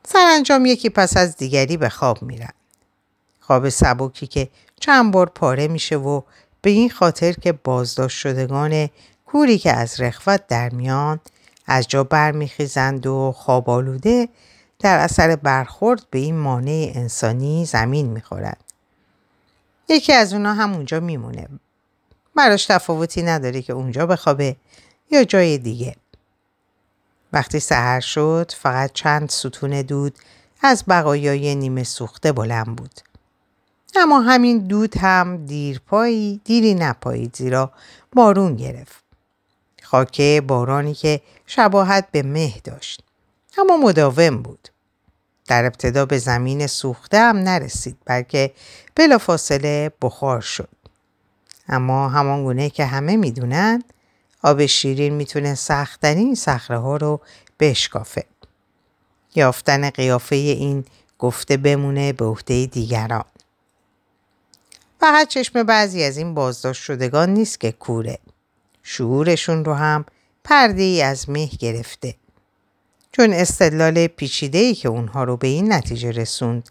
سرانجام 0.08 0.66
یکی 0.66 0.90
پس 0.90 1.18
از 1.18 1.38
دیگری 1.38 1.78
به 1.78 1.90
خواب 1.90 2.22
میرن. 2.22 2.54
خواب 3.40 3.70
سبکی 3.70 4.28
که 4.28 4.50
چند 4.80 5.14
بار 5.14 5.30
پاره 5.30 5.68
میشه 5.68 5.96
و 5.96 6.22
به 6.62 6.70
این 6.70 6.90
خاطر 6.90 7.32
که 7.32 7.52
بازداشت 7.52 8.18
شدگان 8.18 8.90
کوری 9.26 9.58
که 9.58 9.74
از 9.74 10.02
رخوت 10.02 10.48
در 10.48 10.70
میان 10.70 11.20
از 11.66 11.88
جا 11.88 12.04
برمیخیزند 12.04 13.08
و 13.08 13.32
خواب 13.32 13.70
آلوده 13.70 14.30
در 14.80 14.98
اثر 14.98 15.36
برخورد 15.36 16.04
به 16.10 16.20
این 16.20 16.40
مانع 16.40 16.92
انسانی 16.96 17.66
زمین 17.66 18.06
می‌خورند. 18.08 18.64
یکی 19.90 20.14
از 20.14 20.34
اونا 20.34 20.54
هم 20.54 20.74
اونجا 20.74 21.00
میمونه. 21.00 21.48
براش 22.36 22.66
تفاوتی 22.66 23.22
نداره 23.22 23.62
که 23.62 23.74
اونجا 23.74 24.06
بخوابه 24.06 24.56
یا 25.12 25.24
جای 25.24 25.58
دیگه. 25.58 25.96
وقتی 27.34 27.60
سهر 27.60 28.00
شد 28.00 28.52
فقط 28.58 28.92
چند 28.94 29.30
ستون 29.30 29.82
دود 29.82 30.16
از 30.62 30.84
بقایای 30.88 31.56
نیمه 31.56 31.84
سوخته 31.84 32.32
بلند 32.32 32.76
بود. 32.76 33.00
اما 33.96 34.22
همین 34.22 34.60
دود 34.60 34.98
هم 34.98 35.46
دیرپایی 35.46 36.42
دیری 36.44 36.74
نپایید 36.74 37.36
زیرا 37.36 37.72
بارون 38.14 38.56
گرفت. 38.56 39.04
خاکه 39.84 40.44
بارانی 40.48 40.94
که 40.94 41.22
شباهت 41.46 42.08
به 42.12 42.24
مه 42.24 42.54
داشت. 42.64 43.04
اما 43.58 43.78
مداوم 43.78 44.42
بود. 44.42 44.70
در 45.48 45.66
ابتدا 45.66 46.06
به 46.06 46.18
زمین 46.18 46.68
سوخته 46.68 47.20
هم 47.20 47.38
نرسید 47.38 47.98
بلکه 48.06 48.54
بلافاصله 48.96 49.92
بخار 50.02 50.42
شد. 50.42 50.70
اما 51.68 52.10
همان 52.10 52.44
گونه 52.44 52.70
که 52.70 52.86
همه 52.86 53.18
می‌دونن 53.18 53.84
آب 54.42 54.66
شیرین 54.66 55.14
می‌تونه 55.14 55.56
سختترین 55.56 56.36
صخره 56.36 56.78
ها 56.78 56.98
رو 56.98 57.22
بشکافه. 57.60 58.26
یافتن 59.36 59.90
قیافه 59.90 60.36
این 60.36 60.86
گفته 61.20 61.58
بمونه 61.58 62.14
به 62.14 62.26
عهده 62.26 62.66
دیگران. 62.66 63.26
فقط 65.00 65.28
چشم 65.28 65.64
بعضی 65.64 66.04
از 66.04 66.18
این 66.18 66.34
بازداشت 66.34 66.84
شدگان 66.84 67.30
نیست 67.30 67.60
که 67.60 67.72
کوره. 67.72 68.20
شعورشون 68.84 69.66
رو 69.66 69.74
هم 69.74 70.06
پرده 70.44 70.82
ای 70.82 71.02
از 71.02 71.30
مه 71.30 71.50
گرفته. 71.60 72.16
چون 73.12 73.34
استدلال 73.34 74.08
پیچیده 74.08 74.58
ای 74.58 74.76
که 74.76 74.90
اونها 74.90 75.24
رو 75.24 75.38
به 75.38 75.48
این 75.48 75.74
نتیجه 75.74 76.12
رسوند 76.12 76.70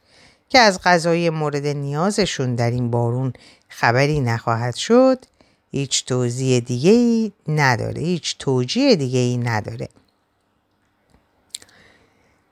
که 0.49 0.59
از 0.59 0.81
غذای 0.81 1.31
مورد 1.31 1.67
نیازشون 1.67 2.55
در 2.55 2.71
این 2.71 2.91
بارون 2.91 3.33
خبری 3.73 4.21
نخواهد 4.21 4.75
شد. 4.75 5.25
هیچ 5.71 6.05
توضیح 6.05 6.61
دیگه 6.61 6.91
ای 6.91 7.33
نداره. 7.49 8.03
هیچ 8.03 8.39
توجیه 8.39 8.97
دیگه 8.97 9.19
ای 9.19 9.37
نداره. 9.37 9.89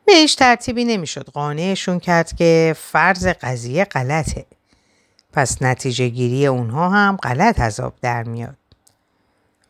به 0.04 0.12
هیچ 0.12 0.36
ترتیبی 0.36 0.84
نمی‌شد. 0.84 1.28
قانعشون 1.30 1.98
کرد 1.98 2.36
که 2.36 2.76
فرض 2.78 3.26
قضیه 3.26 3.84
غلطه. 3.84 4.46
پس 5.32 5.62
نتیجه 5.62 6.08
گیری 6.08 6.46
اونها 6.46 6.88
هم 6.88 7.16
غلط 7.16 7.80
آب 7.80 7.94
در 8.02 8.22
میاد. 8.22 8.56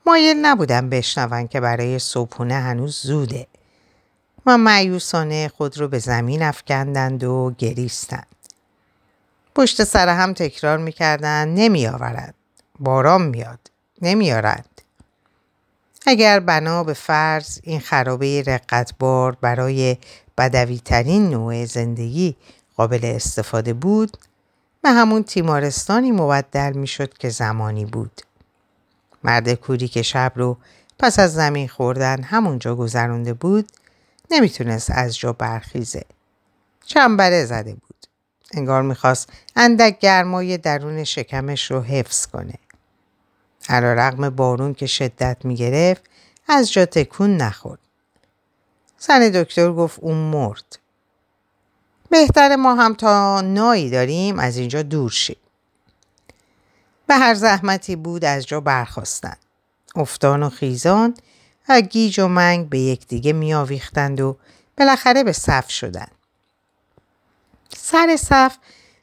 مایل 0.07 0.37
نبودن 0.37 0.91
بشنون 0.91 1.49
که 1.49 1.61
برای 1.61 1.99
صبحونه 1.99 2.55
هنوز 2.55 2.97
زوده. 2.97 3.47
و 4.47 4.59
معیوسانه 4.59 5.49
خود 5.49 5.79
رو 5.79 5.89
به 5.89 5.99
زمین 5.99 6.43
افکندند 6.43 7.25
و 7.25 7.55
گریستند. 7.59 8.27
پشت 9.55 9.85
سر 9.85 10.09
هم 10.09 10.33
تکرار 10.33 10.79
می‌کردند 10.79 11.59
نمی 11.61 11.87
آورد. 11.87 12.35
باران 12.79 13.23
میاد. 13.23 13.59
نمیارد. 14.03 14.67
اگر 16.07 16.41
بنا 16.41 16.85
به 16.85 16.93
فرض 16.93 17.61
این 17.63 17.81
خرابه 17.81 18.43
رقتبار 18.47 19.37
برای 19.41 19.97
بدوی 20.39 20.79
ترین 20.79 21.31
نوع 21.31 21.65
زندگی 21.65 22.37
قابل 22.77 23.01
استفاده 23.03 23.73
بود 23.73 24.17
به 24.83 24.91
همون 24.91 25.23
تیمارستانی 25.23 26.13
مبدل 26.13 26.73
می‌شد 26.73 27.19
که 27.19 27.29
زمانی 27.29 27.85
بود. 27.85 28.21
مرد 29.25 29.55
کوری 29.55 29.89
که 29.89 30.03
شب 30.03 30.33
رو 30.37 30.57
پس 30.99 31.19
از 31.19 31.35
زمین 31.35 31.69
خوردن 31.69 32.23
همونجا 32.23 32.75
گذرونده 32.75 33.35
بود 33.35 33.73
نمی‌تونست 34.31 34.91
از 34.91 35.19
جا 35.19 35.33
برخیزه. 35.33 36.05
چنبره 36.87 37.45
زده 37.45 37.73
بود. 37.73 37.90
انگار 38.53 38.83
می‌خواست 38.83 39.33
اندک 39.57 39.99
گرمای 39.99 40.59
درون 40.59 41.05
شکمش 41.05 41.71
رو 41.71 41.81
حفظ 41.81 42.27
کنه. 42.27 42.55
علا 43.69 43.93
رقم 43.93 44.31
بارون 44.31 44.75
که 44.75 44.87
شدت 44.87 45.37
می‌گرفت 45.45 46.03
از 46.49 46.73
جا 46.73 46.87
تکون 46.87 47.37
نخورد. 47.37 47.81
زن 48.99 49.29
دکتر 49.29 49.73
گفت 49.73 49.99
اون 50.01 50.17
مرد. 50.17 50.79
بهتر 52.11 52.57
ما 52.57 52.75
هم 52.75 52.95
تا 52.95 53.41
نایی 53.41 53.91
داریم 53.91 54.39
از 54.39 54.57
اینجا 54.57 54.83
دور 54.83 55.11
شیم. 55.11 55.37
به 57.07 57.15
هر 57.15 57.35
زحمتی 57.35 57.97
بود 57.97 58.25
از 58.25 58.47
جا 58.47 58.61
برخواستند. 58.61 59.39
افتان 59.95 60.43
و 60.43 60.49
خیزان 60.49 61.15
و 61.69 61.81
گیج 61.81 62.21
و 62.21 62.29
منگ 62.29 62.69
به 62.69 62.79
یکدیگه 62.79 63.33
میآویختند 63.33 64.21
و 64.21 64.37
بالاخره 64.79 65.25
به 65.25 65.33
صف 65.33 65.71
شدند. 65.71 66.20
سر 67.77 68.17
صف 68.17 68.57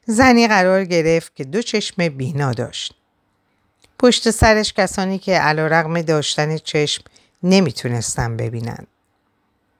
زنی 0.06 0.48
قرار 0.48 0.84
گرفت 0.84 1.36
که 1.36 1.44
دو 1.44 1.62
چشم 1.62 2.08
بینا 2.08 2.52
داشت. 2.52 2.94
پشت 3.98 4.30
سرش 4.30 4.72
کسانی 4.72 5.18
که 5.18 5.38
علا 5.38 5.66
رقم 5.66 6.02
داشتن 6.02 6.56
چشم 6.56 7.04
نمی‌تونستن 7.42 8.36
ببینند. 8.36 8.86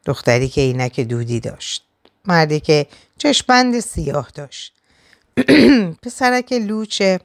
دختری 0.04 0.48
که 0.48 0.60
اینک 0.60 1.00
دودی 1.00 1.40
داشت. 1.40 1.84
مردی 2.24 2.60
که 2.60 2.86
چشمند 3.18 3.80
سیاه 3.80 4.30
داشت. 4.34 4.72
پسرک 6.02 6.52
لوچه 6.52 7.20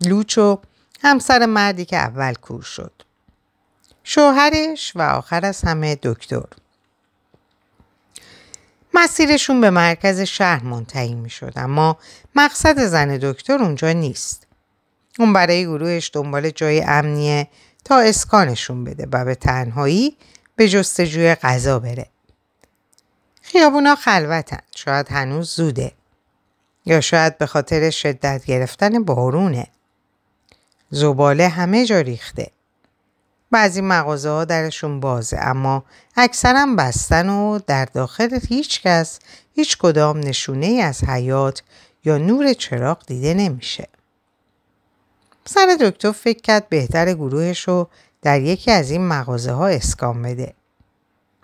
لوچ 0.00 0.38
و 0.38 0.58
همسر 1.02 1.46
مردی 1.46 1.84
که 1.84 1.96
اول 1.96 2.34
کور 2.34 2.62
شد. 2.62 2.92
شوهرش 4.04 4.92
و 4.94 5.02
آخر 5.02 5.46
از 5.46 5.62
همه 5.62 5.98
دکتر. 6.02 6.44
مسیرشون 8.96 9.60
به 9.60 9.70
مرکز 9.70 10.20
شهر 10.20 10.62
منتهی 10.62 11.14
می 11.14 11.30
شد 11.30 11.52
اما 11.56 11.98
مقصد 12.34 12.84
زن 12.84 13.16
دکتر 13.16 13.62
اونجا 13.62 13.92
نیست. 13.92 14.46
اون 15.18 15.32
برای 15.32 15.64
گروهش 15.64 16.10
دنبال 16.14 16.50
جای 16.50 16.82
امنیه 16.82 17.48
تا 17.84 17.98
اسکانشون 17.98 18.84
بده 18.84 19.08
و 19.12 19.24
به 19.24 19.34
تنهایی 19.34 20.16
به 20.56 20.68
جستجوی 20.68 21.34
غذا 21.34 21.78
بره. 21.78 22.06
خیابونا 23.42 23.94
خلوتن. 23.94 24.60
شاید 24.76 25.08
هنوز 25.10 25.50
زوده. 25.50 25.92
یا 26.84 27.00
شاید 27.00 27.38
به 27.38 27.46
خاطر 27.46 27.90
شدت 27.90 28.44
گرفتن 28.44 29.04
بارونه. 29.04 29.66
زباله 30.90 31.48
همه 31.48 31.86
جا 31.86 32.00
ریخته. 32.00 32.50
بعضی 33.50 33.80
مغازه 33.80 34.28
ها 34.28 34.44
درشون 34.44 35.00
بازه 35.00 35.38
اما 35.40 35.84
اکثرا 36.16 36.66
بستن 36.78 37.28
و 37.28 37.58
در 37.66 37.84
داخل 37.84 38.38
هیچ 38.48 38.82
کس 38.82 39.18
هیچ 39.54 39.78
کدام 39.78 40.18
نشونه 40.18 40.66
ای 40.66 40.80
از 40.80 41.04
حیات 41.04 41.62
یا 42.04 42.18
نور 42.18 42.52
چراغ 42.52 43.06
دیده 43.06 43.34
نمیشه. 43.34 43.88
سر 45.44 45.76
دکتر 45.80 46.12
فکر 46.12 46.40
کرد 46.40 46.68
بهتر 46.68 47.14
گروهش 47.14 47.68
رو 47.68 47.88
در 48.22 48.40
یکی 48.40 48.70
از 48.70 48.90
این 48.90 49.08
مغازه 49.08 49.52
ها 49.52 49.68
اسکان 49.68 50.22
بده. 50.22 50.54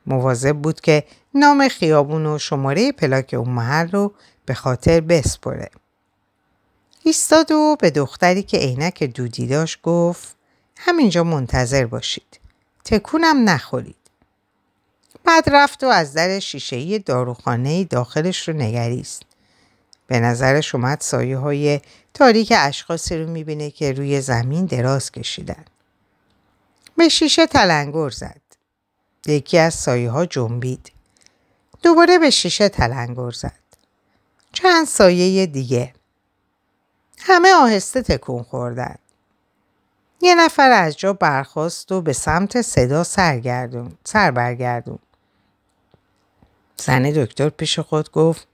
مواظب 0.06 0.56
بود 0.56 0.80
که 0.80 1.04
نام 1.34 1.68
خیابون 1.68 2.26
و 2.26 2.38
شماره 2.38 2.92
پلاک 2.92 3.34
اون 3.38 3.48
محل 3.48 3.90
رو 3.90 4.12
به 4.46 4.54
خاطر 4.54 5.00
بسپره. 5.00 5.70
ایستاد 7.02 7.52
و 7.52 7.76
به 7.80 7.90
دختری 7.90 8.42
که 8.42 8.56
عینک 8.56 9.02
دودی 9.04 9.46
داشت 9.46 9.82
گفت 9.82 10.36
همینجا 10.76 11.24
منتظر 11.24 11.87
باشید. 11.87 12.40
تکونم 12.85 13.48
نخورید. 13.48 13.96
بعد 15.24 15.44
رفت 15.50 15.85
و 15.85 15.87
از 15.87 16.12
در 16.14 16.38
شیشهی 16.38 16.98
داروخانه 16.98 17.85
داخلش 17.85 18.48
رو 18.48 18.54
نگریست. 18.54 19.22
به 20.06 20.20
نظرش 20.20 20.74
اومد 20.74 21.00
سایه 21.00 21.38
های 21.38 21.80
تاریک 22.14 22.52
اشخاصی 22.56 23.18
رو 23.18 23.30
می‌بینه 23.30 23.70
که 23.70 23.92
روی 23.92 24.20
زمین 24.20 24.66
دراز 24.66 25.12
کشیدن. 25.12 25.64
به 26.96 27.08
شیشه 27.08 27.46
تلنگر 27.46 28.11
زد. 28.11 28.40
یکی 29.26 29.58
از 29.58 29.74
سایه 29.74 30.11
ها 30.11 30.26
جنبید. 30.26 30.92
دوباره 31.82 32.18
به 32.18 32.30
شیشه 32.30 32.68
تلنگر 32.68 33.30
زد. 33.30 33.62
چند 34.52 34.87
سایه 34.87 35.46
دیگه. 35.46 35.92
همه 37.18 37.54
آهسته 37.54 38.02
تکون 38.02 38.42
خوردن. 38.42 38.96
یه 40.24 40.35
نفر 40.35 40.70
از 40.70 40.96
جا 40.96 41.12
برخواست 41.12 41.92
و 41.92 42.00
به 42.00 42.12
سمت 42.12 42.62
صدا 42.62 43.04
سرگردون 43.04 43.92
سر 44.04 44.30
برگردون. 44.30 44.98
زن 46.76 47.02
دکتر 47.02 47.48
پیش 47.48 47.78
خود 47.78 48.11
گفت 48.11 48.46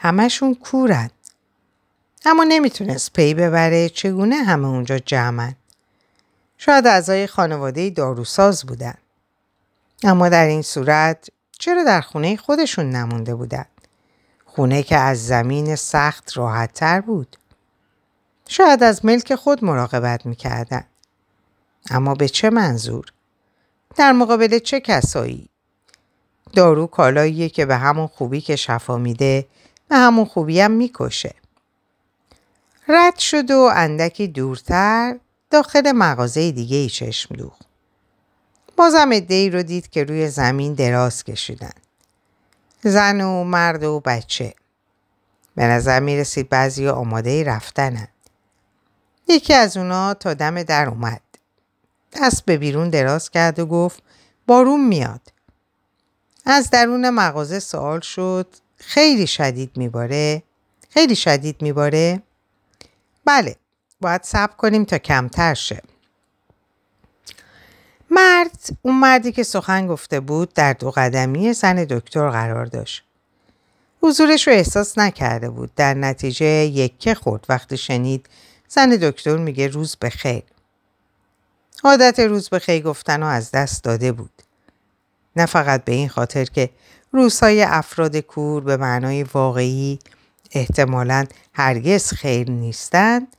همشون 0.00 0.54
کورن. 0.54 1.10
اما 2.24 2.44
نمی‌تونست 2.44 3.12
پی 3.12 3.34
ببره 3.34 3.88
چگونه 3.88 4.36
همه 4.36 4.68
اونجا 4.68 4.98
جمعن. 4.98 5.54
شاید 6.58 6.86
اعضای 6.86 7.26
خانواده 7.26 7.90
داروساز 7.90 8.64
بودن. 8.64 8.94
اما 10.04 10.28
در 10.28 10.46
این 10.46 10.62
صورت 10.62 11.28
چرا 11.58 11.84
در 11.84 12.00
خونه 12.00 12.36
خودشون 12.36 12.90
نمونده 12.90 13.34
بودن؟ 13.34 13.64
خونه 14.44 14.82
که 14.82 14.96
از 14.96 15.26
زمین 15.26 15.76
سخت 15.76 16.36
راحت 16.36 16.72
تر 16.72 17.00
بود. 17.00 17.36
شاید 18.48 18.82
از 18.82 19.04
ملک 19.04 19.34
خود 19.34 19.64
مراقبت 19.64 20.26
می‌کردن. 20.26 20.84
اما 21.90 22.14
به 22.14 22.28
چه 22.28 22.50
منظور؟ 22.50 23.12
در 23.96 24.12
مقابل 24.12 24.58
چه 24.58 24.80
کسایی؟ 24.80 25.48
دارو 26.52 26.86
کالاییه 26.86 27.48
که 27.48 27.66
به 27.66 27.76
همون 27.76 28.06
خوبی 28.06 28.40
که 28.40 28.56
شفا 28.56 28.98
میده 28.98 29.46
به 29.88 29.96
همون 29.96 30.24
خوبی 30.24 30.60
هم 30.60 30.70
می‌کشه. 30.70 31.34
رد 32.88 33.18
شد 33.18 33.50
و 33.50 33.70
اندکی 33.74 34.28
دورتر 34.28 35.18
داخل 35.50 35.92
مغازه 35.92 36.52
دیگه 36.52 36.76
ای 36.76 36.88
چشم 36.88 37.34
دوخ. 37.36 37.54
بازم 38.76 39.10
ای 39.10 39.50
رو 39.50 39.62
دید 39.62 39.90
که 39.90 40.04
روی 40.04 40.28
زمین 40.28 40.74
دراز 40.74 41.24
کشیدن. 41.24 41.72
زن 42.82 43.20
و 43.20 43.44
مرد 43.44 43.84
و 43.84 44.00
بچه. 44.00 44.54
به 45.54 45.64
نظر 45.64 46.00
می 46.00 46.16
رسید 46.16 46.48
بعضی 46.48 46.88
آماده 46.88 47.44
رفتنن. 47.44 48.08
یکی 49.28 49.54
از 49.54 49.76
اونا 49.76 50.14
تا 50.14 50.34
دم 50.34 50.62
در 50.62 50.88
اومد. 50.88 51.20
دست 52.12 52.44
به 52.44 52.56
بیرون 52.56 52.90
دراز 52.90 53.30
کرد 53.30 53.58
و 53.58 53.66
گفت 53.66 54.02
بارون 54.46 54.88
میاد. 54.88 55.20
از 56.46 56.70
درون 56.70 57.10
مغازه 57.10 57.60
سوال 57.60 58.00
شد 58.00 58.46
خیلی 58.76 59.26
شدید 59.26 59.70
میباره؟ 59.76 60.42
خیلی 60.90 61.16
شدید 61.16 61.62
میباره؟ 61.62 62.22
بله 63.24 63.56
باید 64.00 64.22
صبر 64.22 64.56
کنیم 64.56 64.84
تا 64.84 64.98
کمتر 64.98 65.54
شه. 65.54 65.82
مرد 68.10 68.76
اون 68.82 69.00
مردی 69.00 69.32
که 69.32 69.42
سخن 69.42 69.86
گفته 69.86 70.20
بود 70.20 70.54
در 70.54 70.72
دو 70.72 70.90
قدمی 70.90 71.52
زن 71.52 71.84
دکتر 71.84 72.30
قرار 72.30 72.66
داشت. 72.66 73.04
حضورش 74.02 74.48
رو 74.48 74.54
احساس 74.54 74.98
نکرده 74.98 75.50
بود. 75.50 75.74
در 75.76 75.94
نتیجه 75.94 76.46
یکه 76.46 77.14
خورد 77.14 77.46
وقتی 77.48 77.76
شنید 77.76 78.28
زن 78.68 78.88
دکتر 78.88 79.36
میگه 79.36 79.68
روز 79.68 79.96
بخیر. 80.02 80.42
عادت 81.84 82.20
روز 82.20 82.50
بخیر 82.50 82.82
گفتن 82.82 83.20
رو 83.20 83.26
از 83.26 83.50
دست 83.50 83.84
داده 83.84 84.12
بود. 84.12 84.42
نه 85.36 85.46
فقط 85.46 85.84
به 85.84 85.92
این 85.92 86.08
خاطر 86.08 86.44
که 86.44 86.70
روزهای 87.12 87.62
افراد 87.62 88.16
کور 88.16 88.62
به 88.62 88.76
معنای 88.76 89.22
واقعی 89.22 89.98
احتمالا 90.52 91.26
هرگز 91.54 92.12
خیر 92.12 92.50
نیستند 92.50 93.36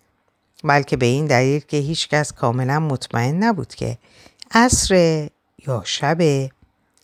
بلکه 0.64 0.98
به 0.98 1.06
این 1.06 1.26
دلیل 1.26 1.60
که 1.60 1.78
هیچکس 1.78 2.32
کاملا 2.32 2.80
مطمئن 2.80 3.44
نبود 3.44 3.76
که 3.76 3.98
عصر 4.52 4.96
یا 5.68 5.82
شب 5.86 6.18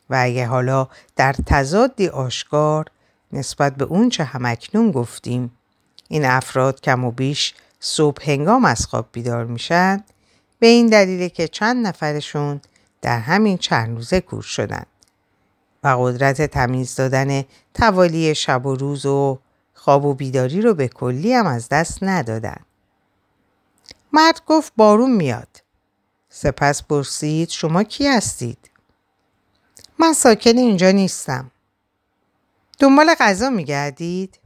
و 0.10 0.16
اگه 0.20 0.46
حالا 0.46 0.88
در 1.16 1.34
تضادی 1.34 2.08
آشکار 2.08 2.86
نسبت 3.32 3.76
به 3.76 3.86
اون 3.86 4.10
چه 4.10 4.24
همکنون 4.24 4.92
گفتیم 4.92 5.52
این 6.08 6.26
افراد 6.26 6.82
کم 6.82 7.06
و 7.06 7.12
بیش 7.12 7.54
صبح 7.80 8.32
هنگام 8.32 8.66
از 8.66 8.86
خواب 8.86 9.10
بیدار 9.12 9.46
میشن 9.46 10.04
به 10.60 10.68
این 10.68 10.88
دلیل 10.88 11.28
که 11.28 11.48
چند 11.48 11.88
نفرشون 11.88 12.62
در 13.02 13.20
همین 13.20 13.58
چند 13.58 13.96
روزه 13.96 14.22
کور 14.22 14.42
شدن 14.42 14.86
و 15.84 15.88
قدرت 15.88 16.42
تمیز 16.42 16.96
دادن 16.96 17.44
توالی 17.74 18.36
شب 18.36 18.66
و 18.66 18.76
روز 18.76 19.06
و 19.06 19.40
خواب 19.74 20.06
و 20.06 20.14
بیداری 20.14 20.62
رو 20.62 20.74
به 20.74 20.88
کلی 20.88 21.34
هم 21.34 21.48
از 21.48 21.70
دست 21.70 22.04
ندادن. 22.04 22.58
مرد 24.14 24.42
گفت 24.46 24.74
بارون 24.78 25.12
میاد. 25.12 25.64
سپس 26.30 26.84
پرسید 26.84 27.50
شما 27.50 27.84
کی 27.84 28.08
هستید؟ 28.08 28.70
من 30.00 30.14
ساکن 30.14 30.58
اینجا 30.58 30.92
نیستم. 30.92 31.52
دنبال 32.80 33.16
غذا 33.20 33.50
میگردید؟ 33.50 34.40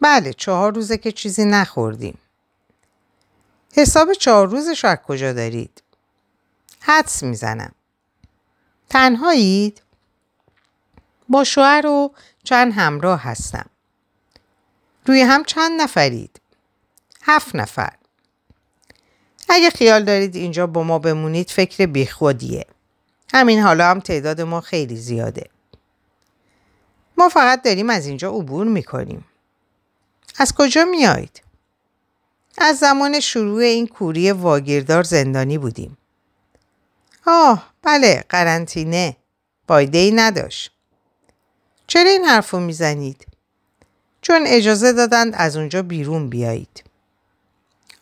بله 0.00 0.32
چهار 0.32 0.74
روزه 0.74 0.96
که 0.96 1.12
چیزی 1.12 1.44
نخوردیم. 1.44 2.18
حساب 3.76 4.12
چهار 4.12 4.48
روزش 4.48 4.84
از 4.84 4.96
کجا 4.96 5.32
دارید؟ 5.32 5.82
حدس 6.80 7.22
می‌زنم. 7.22 7.72
تنهایید؟ 8.90 9.82
با 11.28 11.44
شوهر 11.44 11.86
و 11.86 12.14
چند 12.44 12.72
همراه 12.72 13.22
هستم. 13.22 13.66
روی 15.06 15.20
هم 15.20 15.44
چند 15.44 15.80
نفرید؟ 15.80 16.40
هفت 17.22 17.56
نفر. 17.56 17.92
اگه 19.48 19.70
خیال 19.70 20.04
دارید 20.04 20.36
اینجا 20.36 20.66
با 20.66 20.82
ما 20.82 20.98
بمونید 20.98 21.50
فکر 21.50 21.86
بیخودیه. 21.86 22.66
همین 23.34 23.60
حالا 23.60 23.90
هم 23.90 24.00
تعداد 24.00 24.40
ما 24.40 24.60
خیلی 24.60 24.96
زیاده. 24.96 25.50
ما 27.18 27.28
فقط 27.28 27.62
داریم 27.62 27.90
از 27.90 28.06
اینجا 28.06 28.30
عبور 28.30 28.66
می‌کنیم. 28.66 29.24
از 30.38 30.52
کجا 30.54 30.84
میایید؟ 30.84 31.43
از 32.58 32.78
زمان 32.78 33.20
شروع 33.20 33.62
این 33.62 33.86
کوری 33.86 34.32
واگیردار 34.32 35.02
زندانی 35.02 35.58
بودیم. 35.58 35.98
آه 37.26 37.72
بله 37.82 38.24
قرنطینه. 38.28 39.16
بایده 39.66 39.98
ای 39.98 40.10
نداشت. 40.10 40.72
چرا 41.86 42.10
این 42.10 42.24
حرف 42.24 42.50
رو 42.50 42.60
می‌زنید؟ 42.60 43.26
چون 44.20 44.44
اجازه 44.46 44.92
دادند 44.92 45.34
از 45.36 45.56
اونجا 45.56 45.82
بیرون 45.82 46.30
بیایید. 46.30 46.84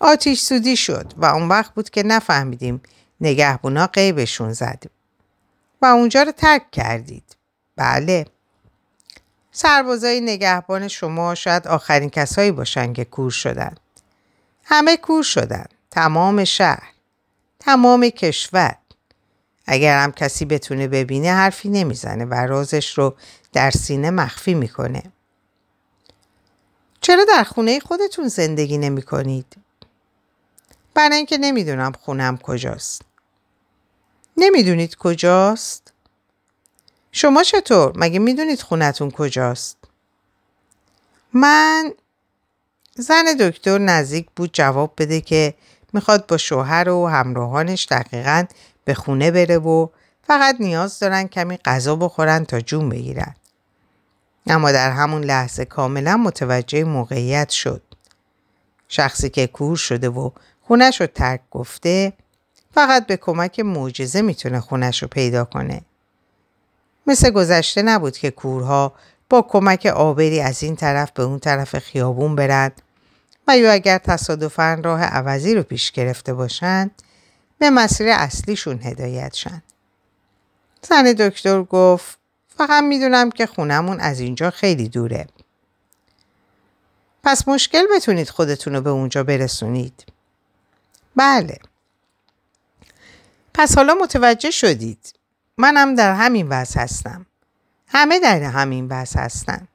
آتیش 0.00 0.40
سودی 0.40 0.76
شد 0.76 1.12
و 1.16 1.24
اون 1.24 1.48
وقت 1.48 1.74
بود 1.74 1.90
که 1.90 2.02
نفهمیدیم 2.02 2.82
نگهبونا 3.20 3.86
قیبشون 3.86 4.52
زد. 4.52 4.82
و 5.82 5.86
اونجا 5.86 6.22
رو 6.22 6.32
ترک 6.32 6.70
کردید. 6.70 7.36
بله. 7.76 8.26
سربازای 9.52 10.20
نگهبان 10.20 10.88
شما 10.88 11.34
شاید 11.34 11.68
آخرین 11.68 12.10
کسایی 12.10 12.52
باشن 12.52 12.92
که 12.92 13.04
کور 13.04 13.30
شدن. 13.30 13.74
همه 14.64 14.96
کور 14.96 15.22
شدن. 15.22 15.66
تمام 15.90 16.44
شهر. 16.44 16.92
تمام 17.61 18.09
کشور. 18.09 18.77
اگر 19.66 19.98
هم 20.05 20.12
کسی 20.12 20.44
بتونه 20.44 20.88
ببینه 20.88 21.33
حرفی 21.33 21.68
نمی‌زنه 21.68 22.25
و 22.25 22.35
رازش 22.35 22.98
رو 22.98 23.14
در 23.53 23.70
سینه 23.70 24.11
مخفی 24.11 24.55
می‌کنه. 24.55 25.03
چرا 27.01 27.25
در 27.25 27.44
خونه 27.44 27.81
خودتون 27.81 28.29
زندگی 28.29 28.79
نمی 28.79 29.03
کنید؟ 29.03 29.57
برای 30.94 31.16
اینکه 31.16 31.38
نمی‌دونم 31.38 31.92
خونم 31.92 32.38
کجاست. 32.38 33.03
نمی‌دونید 34.37 34.96
کجاست؟ 34.96 35.92
شما 37.12 37.42
چطور؟ 37.42 37.92
مگه 37.96 38.18
می‌دونید 38.18 38.62
خونتون 38.62 39.11
کجاست؟ 39.11 39.77
من 41.33 41.94
زن 42.96 43.24
دکتر 43.40 43.78
نزدیک 43.78 44.26
بود 44.37 44.50
جواب 44.52 44.92
بده 44.98 45.20
که 45.20 45.55
می‌خواد 45.92 46.26
با 46.26 46.37
شوهر 46.37 46.88
و 46.88 47.09
همراهانش 47.09 47.87
دقیقا 47.90 48.44
به 48.85 48.94
خونه 48.94 49.31
بره 49.31 49.59
و 49.59 49.88
فقط 50.26 50.57
نیاز 50.61 50.98
دارن 50.98 51.28
کمی 51.28 51.57
غذا 51.57 51.96
بخورن 51.96 52.44
تا 52.44 52.61
جون 52.61 52.88
بگیرن. 52.88 53.35
اما 54.46 54.72
در 54.72 54.90
همون 54.90 55.24
لحظه 55.24 55.64
کاملا 55.64 56.16
متوجه 56.16 56.85
موقعیت 56.85 57.50
شد. 57.50 57.83
شخصی 58.88 59.31
که 59.31 59.46
کور 59.46 59.76
شده 59.76 60.09
و 60.09 60.31
خونش 60.62 61.00
رو 61.00 61.07
ترک 61.07 61.40
گفته 61.50 62.12
فقط 62.74 63.07
به 63.07 63.16
کمک 63.16 63.61
معجزه 63.61 64.22
می‌تونه 64.22 64.61
خونش 64.61 65.02
رو 65.02 65.09
پیدا 65.09 65.44
کنه. 65.44 65.81
مثل 67.07 67.31
گذشته 67.31 67.83
نبود 67.83 68.16
که 68.16 68.31
کورها 68.31 68.92
با 69.31 69.42
کمک 69.42 69.87
آبری 69.87 70.40
از 70.40 70.62
این 70.62 70.76
طرف 70.76 71.11
به 71.11 71.22
اون 71.22 71.38
طرف 71.38 71.78
خیابون 71.78 72.37
برد 72.37 72.81
و 73.48 73.59
یا 73.59 73.72
اگر 73.72 73.98
تصادفا 73.98 74.81
راه 74.85 75.02
عوضی 75.02 75.55
رو 75.55 75.62
پیش 75.62 75.92
گرفته 75.92 76.35
باشند 76.35 77.02
به 77.59 77.70
مسیر 77.70 78.09
اصلیشون 78.09 78.81
هدایت 78.83 79.35
شن. 79.35 79.62
زن 80.83 81.12
دکتر 81.12 81.62
گفت 81.62 82.18
فقط 82.59 82.85
می‌دونم 82.85 83.31
که 83.31 83.46
خونمون 83.46 84.00
از 84.00 84.20
اینجا 84.20 84.50
خیلی 84.50 84.88
دوره. 84.88 85.26
پس 87.24 87.48
مشکل 87.48 87.87
بتونید 87.96 88.31
خودتون 88.31 88.74
رو 88.74 88.81
به 88.81 88.90
اونجا 88.90 89.24
برسونید. 89.24 90.05
بله. 91.16 91.59
پس 93.55 93.76
حالا 93.76 93.94
متوجه 93.94 94.50
شدید. 94.50 95.14
منم 95.59 95.94
در 95.94 96.14
همین 96.14 96.48
وضع 96.48 96.81
هستم. 96.81 97.26
همه 97.88 98.20
در 98.20 98.42
همین 98.42 98.88
وضع 98.88 99.20
هستن. 99.20 99.68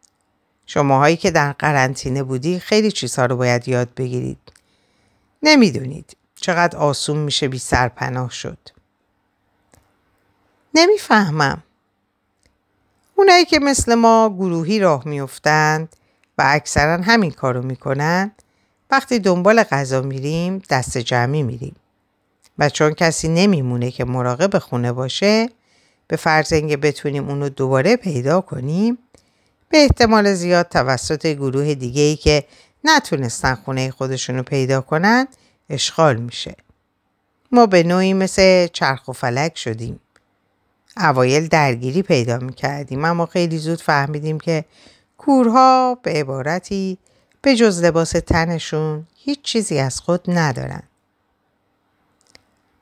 شماهایی 0.68 1.18
که 1.18 1.32
در 1.32 1.52
قرنطینه 1.52 2.24
بودی 2.24 2.60
خیلی 2.60 2.92
چیزها 2.92 3.26
رو 3.26 3.38
باید 3.38 3.68
یاد 3.68 3.94
بگیرید. 3.98 4.38
نمی‌دونید 5.44 6.18
چقدر 6.36 6.78
آسون 6.78 7.18
میشه 7.18 7.48
بی 7.48 7.60
سرپناه 7.60 8.32
شد. 8.32 8.58
نمی‌فهمم. 10.74 11.64
اونایی 13.16 13.46
که 13.46 13.60
مثل 13.60 13.96
ما 13.96 14.30
گروهی 14.30 14.80
راه 14.80 15.08
میفتند 15.08 15.96
و 16.38 16.44
اکثرا 16.46 17.04
همین 17.04 17.32
کارو 17.32 17.62
می‌کنن 17.62 18.32
وقتی 18.92 19.20
دنبال 19.20 19.64
غذا 19.64 20.02
میریم 20.02 20.62
دست 20.70 20.98
جمعی 20.98 21.44
میریم 21.44 21.76
و 22.60 22.70
چون 22.70 22.94
کسی 22.94 23.28
نمیمونه 23.28 23.92
که 23.92 24.06
مراقب 24.06 24.58
خونه 24.60 24.92
باشه 24.92 25.50
به 26.08 26.16
فرض 26.16 26.54
اینکه 26.54 26.78
بتونیم 26.78 27.30
اونو 27.30 27.50
دوباره 27.50 27.96
پیدا 27.96 28.42
کنیم 28.42 28.98
به 29.70 29.78
احتمال 29.78 30.34
زیاد 30.34 30.70
توسط 30.70 31.28
گروه 31.28 31.74
دیگه 31.74 32.02
ای 32.02 32.16
که 32.16 32.44
نتونستن 32.84 33.56
خونه 33.56 33.92
خودشونو 33.92 34.44
پیدا 34.44 34.82
کنن 34.82 35.28
اشغال 35.70 36.16
میشه. 36.16 36.56
ما 37.52 37.66
به 37.66 37.84
نوعی 37.84 38.14
مثل 38.14 38.68
چرخ 38.68 39.08
و 39.08 39.12
فلک 39.12 39.58
شدیم. 39.58 40.00
اوایل 40.98 41.48
درگیری 41.48 42.02
پیدا 42.02 42.38
می‌کردیم 42.38 43.06
اما 43.06 43.26
خیلی 43.26 43.58
زود 43.58 43.82
فهمیدیم 43.82 44.40
که 44.40 44.66
کورها 45.18 46.00
به 46.04 46.12
عبارتی 46.12 46.98
به 47.42 47.56
جز 47.56 47.84
لباس 47.84 48.12
تنشون 48.12 49.08
هیچ 49.16 49.42
چیزی 49.42 49.80
از 49.80 50.00
خود 50.00 50.22
ندارن. 50.28 50.84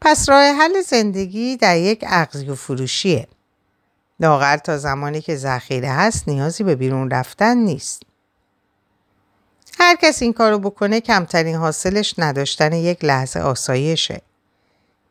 پس 0.02 0.30
راه 0.30 0.43
حل 0.43 0.82
زندگی 0.82 1.58
در 1.58 1.78
یک 1.78 2.04
عقضی 2.08 2.50
و 2.50 2.56
فروشیه. 2.56 3.28
لاغر 4.19 4.58
تا 4.58 4.78
زمانی 4.78 5.21
که 5.21 5.36
ذخیره 5.36 5.89
هست 5.89 6.28
نیازی 6.28 6.63
به 6.63 6.75
بیرون 6.75 7.10
رفتن 7.10 7.58
نیست. 7.58 8.01
هر 9.80 9.95
کس 9.95 10.21
این 10.21 10.34
کارو 10.34 10.60
بکنه 10.60 11.01
کمترین 11.01 11.56
حاصلش 11.56 12.15
نداشتن 12.17 12.73
یک 12.73 13.06
لحظه 13.06 13.39
آسایشه. 13.39 14.21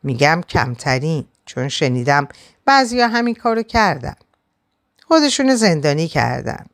میگم 0.03 0.41
کمترین 0.49 1.25
چون 1.45 1.67
شنیدم 1.67 2.27
بعضیا 2.65 3.07
همین 3.07 3.35
کارو 3.35 3.63
کردن. 3.63 4.15
خودشون 5.07 5.55
زندانی 5.55 6.07
کردن. 6.07 6.65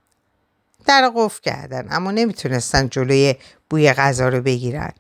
در 0.86 1.12
قفل 1.16 1.42
کردن 1.42 1.88
اما 1.90 2.12
نمی‌تونستن 2.12 2.90
جلوی 2.90 3.36
بوی 3.70 3.94
غذا 3.94 4.30
رو 4.30 4.42
بگیرن. 4.42 4.92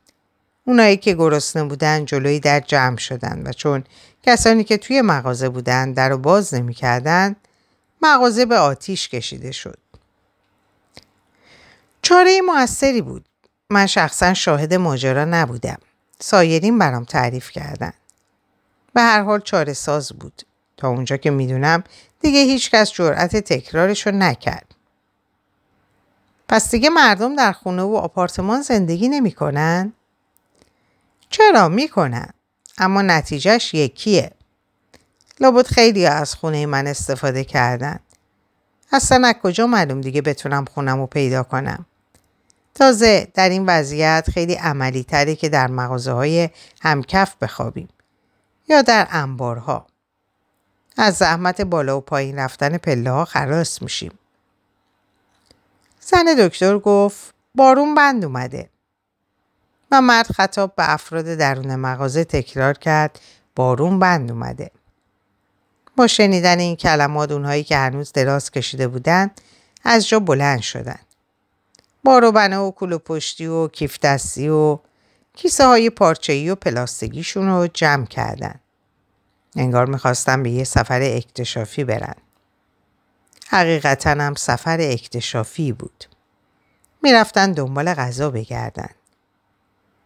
اونایی 0.66 0.98
که 0.98 1.14
گرسنه 1.14 1.64
بودن 1.64 2.06
جلوی 2.06 2.40
در 2.40 2.60
جمع 2.60 2.98
شدن 2.98 3.42
و 3.46 3.52
چون 3.54 3.84
کسانی 4.24 4.64
که 4.64 4.78
توی 4.78 5.02
مغازه 5.02 5.50
بودن 5.50 5.94
در 5.94 6.10
رو 6.10 6.18
باز 6.18 6.54
نمی‌کردن 6.54 7.36
مغازه 8.02 8.46
به 8.46 8.58
آتیش 8.58 9.10
کشیده 9.10 9.52
شد. 9.52 9.78
چاره 12.02 12.42
موثری 12.42 13.02
بود. 13.02 13.26
من 13.70 13.86
شخصا 13.86 14.34
شاهد 14.34 14.74
ماجرا 14.74 15.26
نبودم. 15.26 15.78
سایرین 16.20 16.80
برام 16.80 17.04
تعریف 17.04 17.52
کردن. 17.52 17.94
به 18.94 19.02
هر 19.02 19.22
حال 19.22 19.40
چاره 19.40 19.74
ساز 19.74 20.10
بود. 20.10 20.42
تا 20.78 20.90
اونجا 20.90 21.18
که 21.18 21.32
می‌دونم 21.32 21.84
دیگه 22.20 22.40
هیچکس 22.40 22.92
جرأت 22.92 23.36
تکرارش 23.36 24.08
رو 24.08 24.14
نکرد. 24.16 24.76
پس 26.48 26.72
دیگه 26.72 26.90
مردم 26.90 27.36
در 27.36 27.52
خونه 27.52 27.82
و 27.82 27.96
آپارتمان 27.96 28.62
زندگی 28.62 29.10
نمی‌کنن؟ 29.10 29.94
چرا 31.32 31.70
می‌کنن؟ 31.70 32.30
اما 32.78 33.02
نتیجهش 33.02 33.74
یکیه. 33.74 34.32
لابد 35.40 35.66
خیلی 35.66 36.06
از 36.06 36.36
خونه 36.36 36.66
من 36.66 36.88
استفاده 36.88 37.44
کردن. 37.44 38.00
اصلا 38.92 39.28
از 39.28 39.36
کجا 39.44 39.68
معلوم 39.68 40.02
دیگه 40.02 40.22
بتونم 40.22 40.66
خونم 40.66 41.00
رو 41.00 41.08
پیدا 41.08 41.44
کنم. 41.44 41.86
تازه 42.76 43.28
در 43.34 43.50
این 43.50 43.66
وضعیت 43.66 44.30
خیلی 44.34 44.54
عملی 44.54 45.04
تری 45.04 45.36
که 45.36 45.50
در 45.50 45.68
مغازه 45.68 46.12
های 46.12 46.50
همکف 46.82 47.36
بخوابیم 47.42 47.90
یا 48.70 48.82
در 48.82 49.08
انبارها. 49.12 49.88
از 50.98 51.16
زحمت 51.16 51.62
بالا 51.62 51.98
و 51.98 52.02
پایین 52.02 52.40
رفتن 52.40 52.78
پله 52.78 53.12
ها 53.12 53.26
خلاص 53.26 53.82
میشیم. 53.82 54.12
زن 56.02 56.26
دکتر 56.40 56.80
گفت 56.80 57.34
بارون 57.56 57.96
بند 57.96 58.26
اومده. 58.26 58.70
و 59.92 60.02
مرد 60.02 60.32
خطاب 60.32 60.76
به 60.76 60.94
افراد 60.94 61.26
درون 61.26 61.76
مغازه 61.76 62.24
تکرار 62.24 62.78
کرد 62.78 63.20
بارون 63.56 64.00
بند 64.00 64.32
اومده. 64.32 64.72
با 65.98 66.08
شنیدن 66.08 66.60
این 66.60 66.76
کلمات 66.76 67.32
اونهایی 67.32 67.64
که 67.64 67.78
هنوز 67.78 68.12
دراز 68.12 68.52
کشیده 68.52 68.88
بودند 68.88 69.42
از 69.84 70.08
جا 70.08 70.20
بلند 70.20 70.62
شدند. 70.62 71.06
باروبنه 72.04 72.58
و 72.58 72.72
کلو 72.72 72.98
پشتی 72.98 73.48
و 73.48 73.68
کیف 73.68 74.00
دستی 74.00 74.50
و 74.50 74.80
کیسه 75.34 75.66
های 75.66 75.90
پارچه‌ای 75.90 76.50
و 76.50 76.56
پلاستیکیشون 76.56 77.48
رو 77.48 77.68
جمع 77.68 78.06
کردن. 78.06 78.56
انگار 79.56 79.86
می‌خواستن 79.86 80.44
به 80.44 80.50
یه 80.50 80.64
سفر 80.64 81.02
اکتشافی 81.02 81.84
برن. 81.84 82.16
حقیقتا 83.48 84.10
هم 84.10 84.36
سفر 84.36 84.78
اکتشافی 84.82 85.72
بود. 85.72 86.06
می‌رفتن 87.04 87.52
دنبال 87.52 87.94
غذا 87.94 88.30
بگردن. 88.30 88.90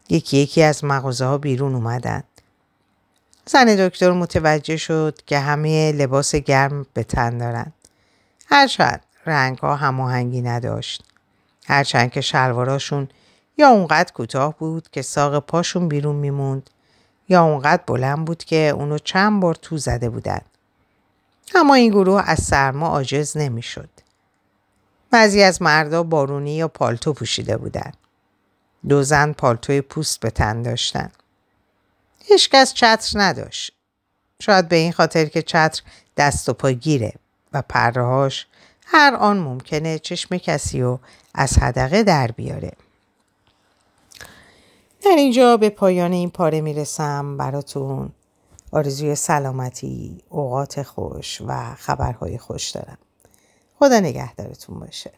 یکی 0.10 0.38
یکی 0.38 0.64
از 0.64 0.84
مغازه 0.84 1.26
ها 1.26 1.38
بیرون 1.38 1.76
اومدن. 1.76 2.24
زن 3.46 3.66
دکتر 3.66 4.12
متوجه 4.12 4.78
شد 4.78 5.20
که 5.26 5.40
همه 5.40 5.92
لباس 5.92 6.36
گرم 6.36 6.86
به 6.94 7.04
تن 7.04 7.38
دارن. 7.38 7.74
هرچند 8.46 9.02
رنگ 9.26 9.58
ها 9.58 9.76
هماهنگی 9.76 10.42
نداشت. 10.42 11.04
هرچند 11.68 12.12
که 12.12 12.22
شلواراشون 12.22 13.08
یا 13.58 13.70
اونقدر 13.70 14.12
کوتاه 14.14 14.58
بود 14.58 14.90
که 14.92 15.02
ساق 15.02 15.40
پاشون 15.40 15.88
بیرون 15.88 16.16
میموند 16.16 16.70
یا 17.30 17.44
اونقدر 17.44 17.84
بلند 17.88 18.26
بود 18.26 18.44
که 18.44 18.56
اونو 18.56 18.98
چند 18.98 19.42
بار 19.42 19.56
تو 19.56 19.78
زده 19.78 20.10
بودن. 20.10 20.42
اما 21.56 21.74
این 21.74 21.92
گروه 21.92 22.24
از 22.26 22.40
سرما 22.40 22.88
عاجز 22.88 23.38
نمی‌شد. 23.38 23.90
بعضی 25.12 25.44
از 25.44 25.62
مردا 25.62 26.04
بارونی 26.04 26.56
یا 26.56 26.68
پالتو 26.68 27.14
پوشیده 27.14 27.58
بودند. 27.58 27.98
دو 28.90 29.04
زن 29.04 29.34
پالتوی 29.34 29.82
پوست 29.82 30.20
به 30.20 30.30
تن 30.30 30.62
داشتن. 30.62 31.12
هیچکس 32.24 32.74
چتر 32.74 33.20
نداشت. 33.20 33.72
شاید 34.42 34.68
به 34.68 34.76
این 34.76 34.92
خاطر 34.92 35.26
که 35.26 35.42
چتر 35.42 35.82
دست 36.18 36.50
و 36.50 36.54
پا 36.54 36.72
گیره 36.72 37.14
و 37.54 37.62
پرهاش 37.70 38.48
هر 38.86 39.16
آن 39.16 39.38
ممکنه 39.38 40.00
چشم 40.00 40.38
کسی 40.38 40.82
و 40.82 40.98
از 41.34 41.58
حدقه 41.58 42.04
در 42.04 42.32
بیاره. 42.32 42.72
در 45.06 45.16
اینجا 45.18 45.58
به 45.58 45.70
پایان 45.70 46.12
این 46.12 46.30
پاره 46.30 46.62
می‌رسم 46.62 47.38
براتون 47.38 48.12
آرزوی 48.72 49.16
سلامتی، 49.16 50.24
اوقات 50.30 50.84
خوش 50.84 51.42
و 51.48 51.76
خبرهای 51.76 52.38
خوش 52.38 52.70
دارم. 52.70 52.98
خدا 53.80 54.00
نگهدارتون 54.00 54.80
باشه. 54.80 55.12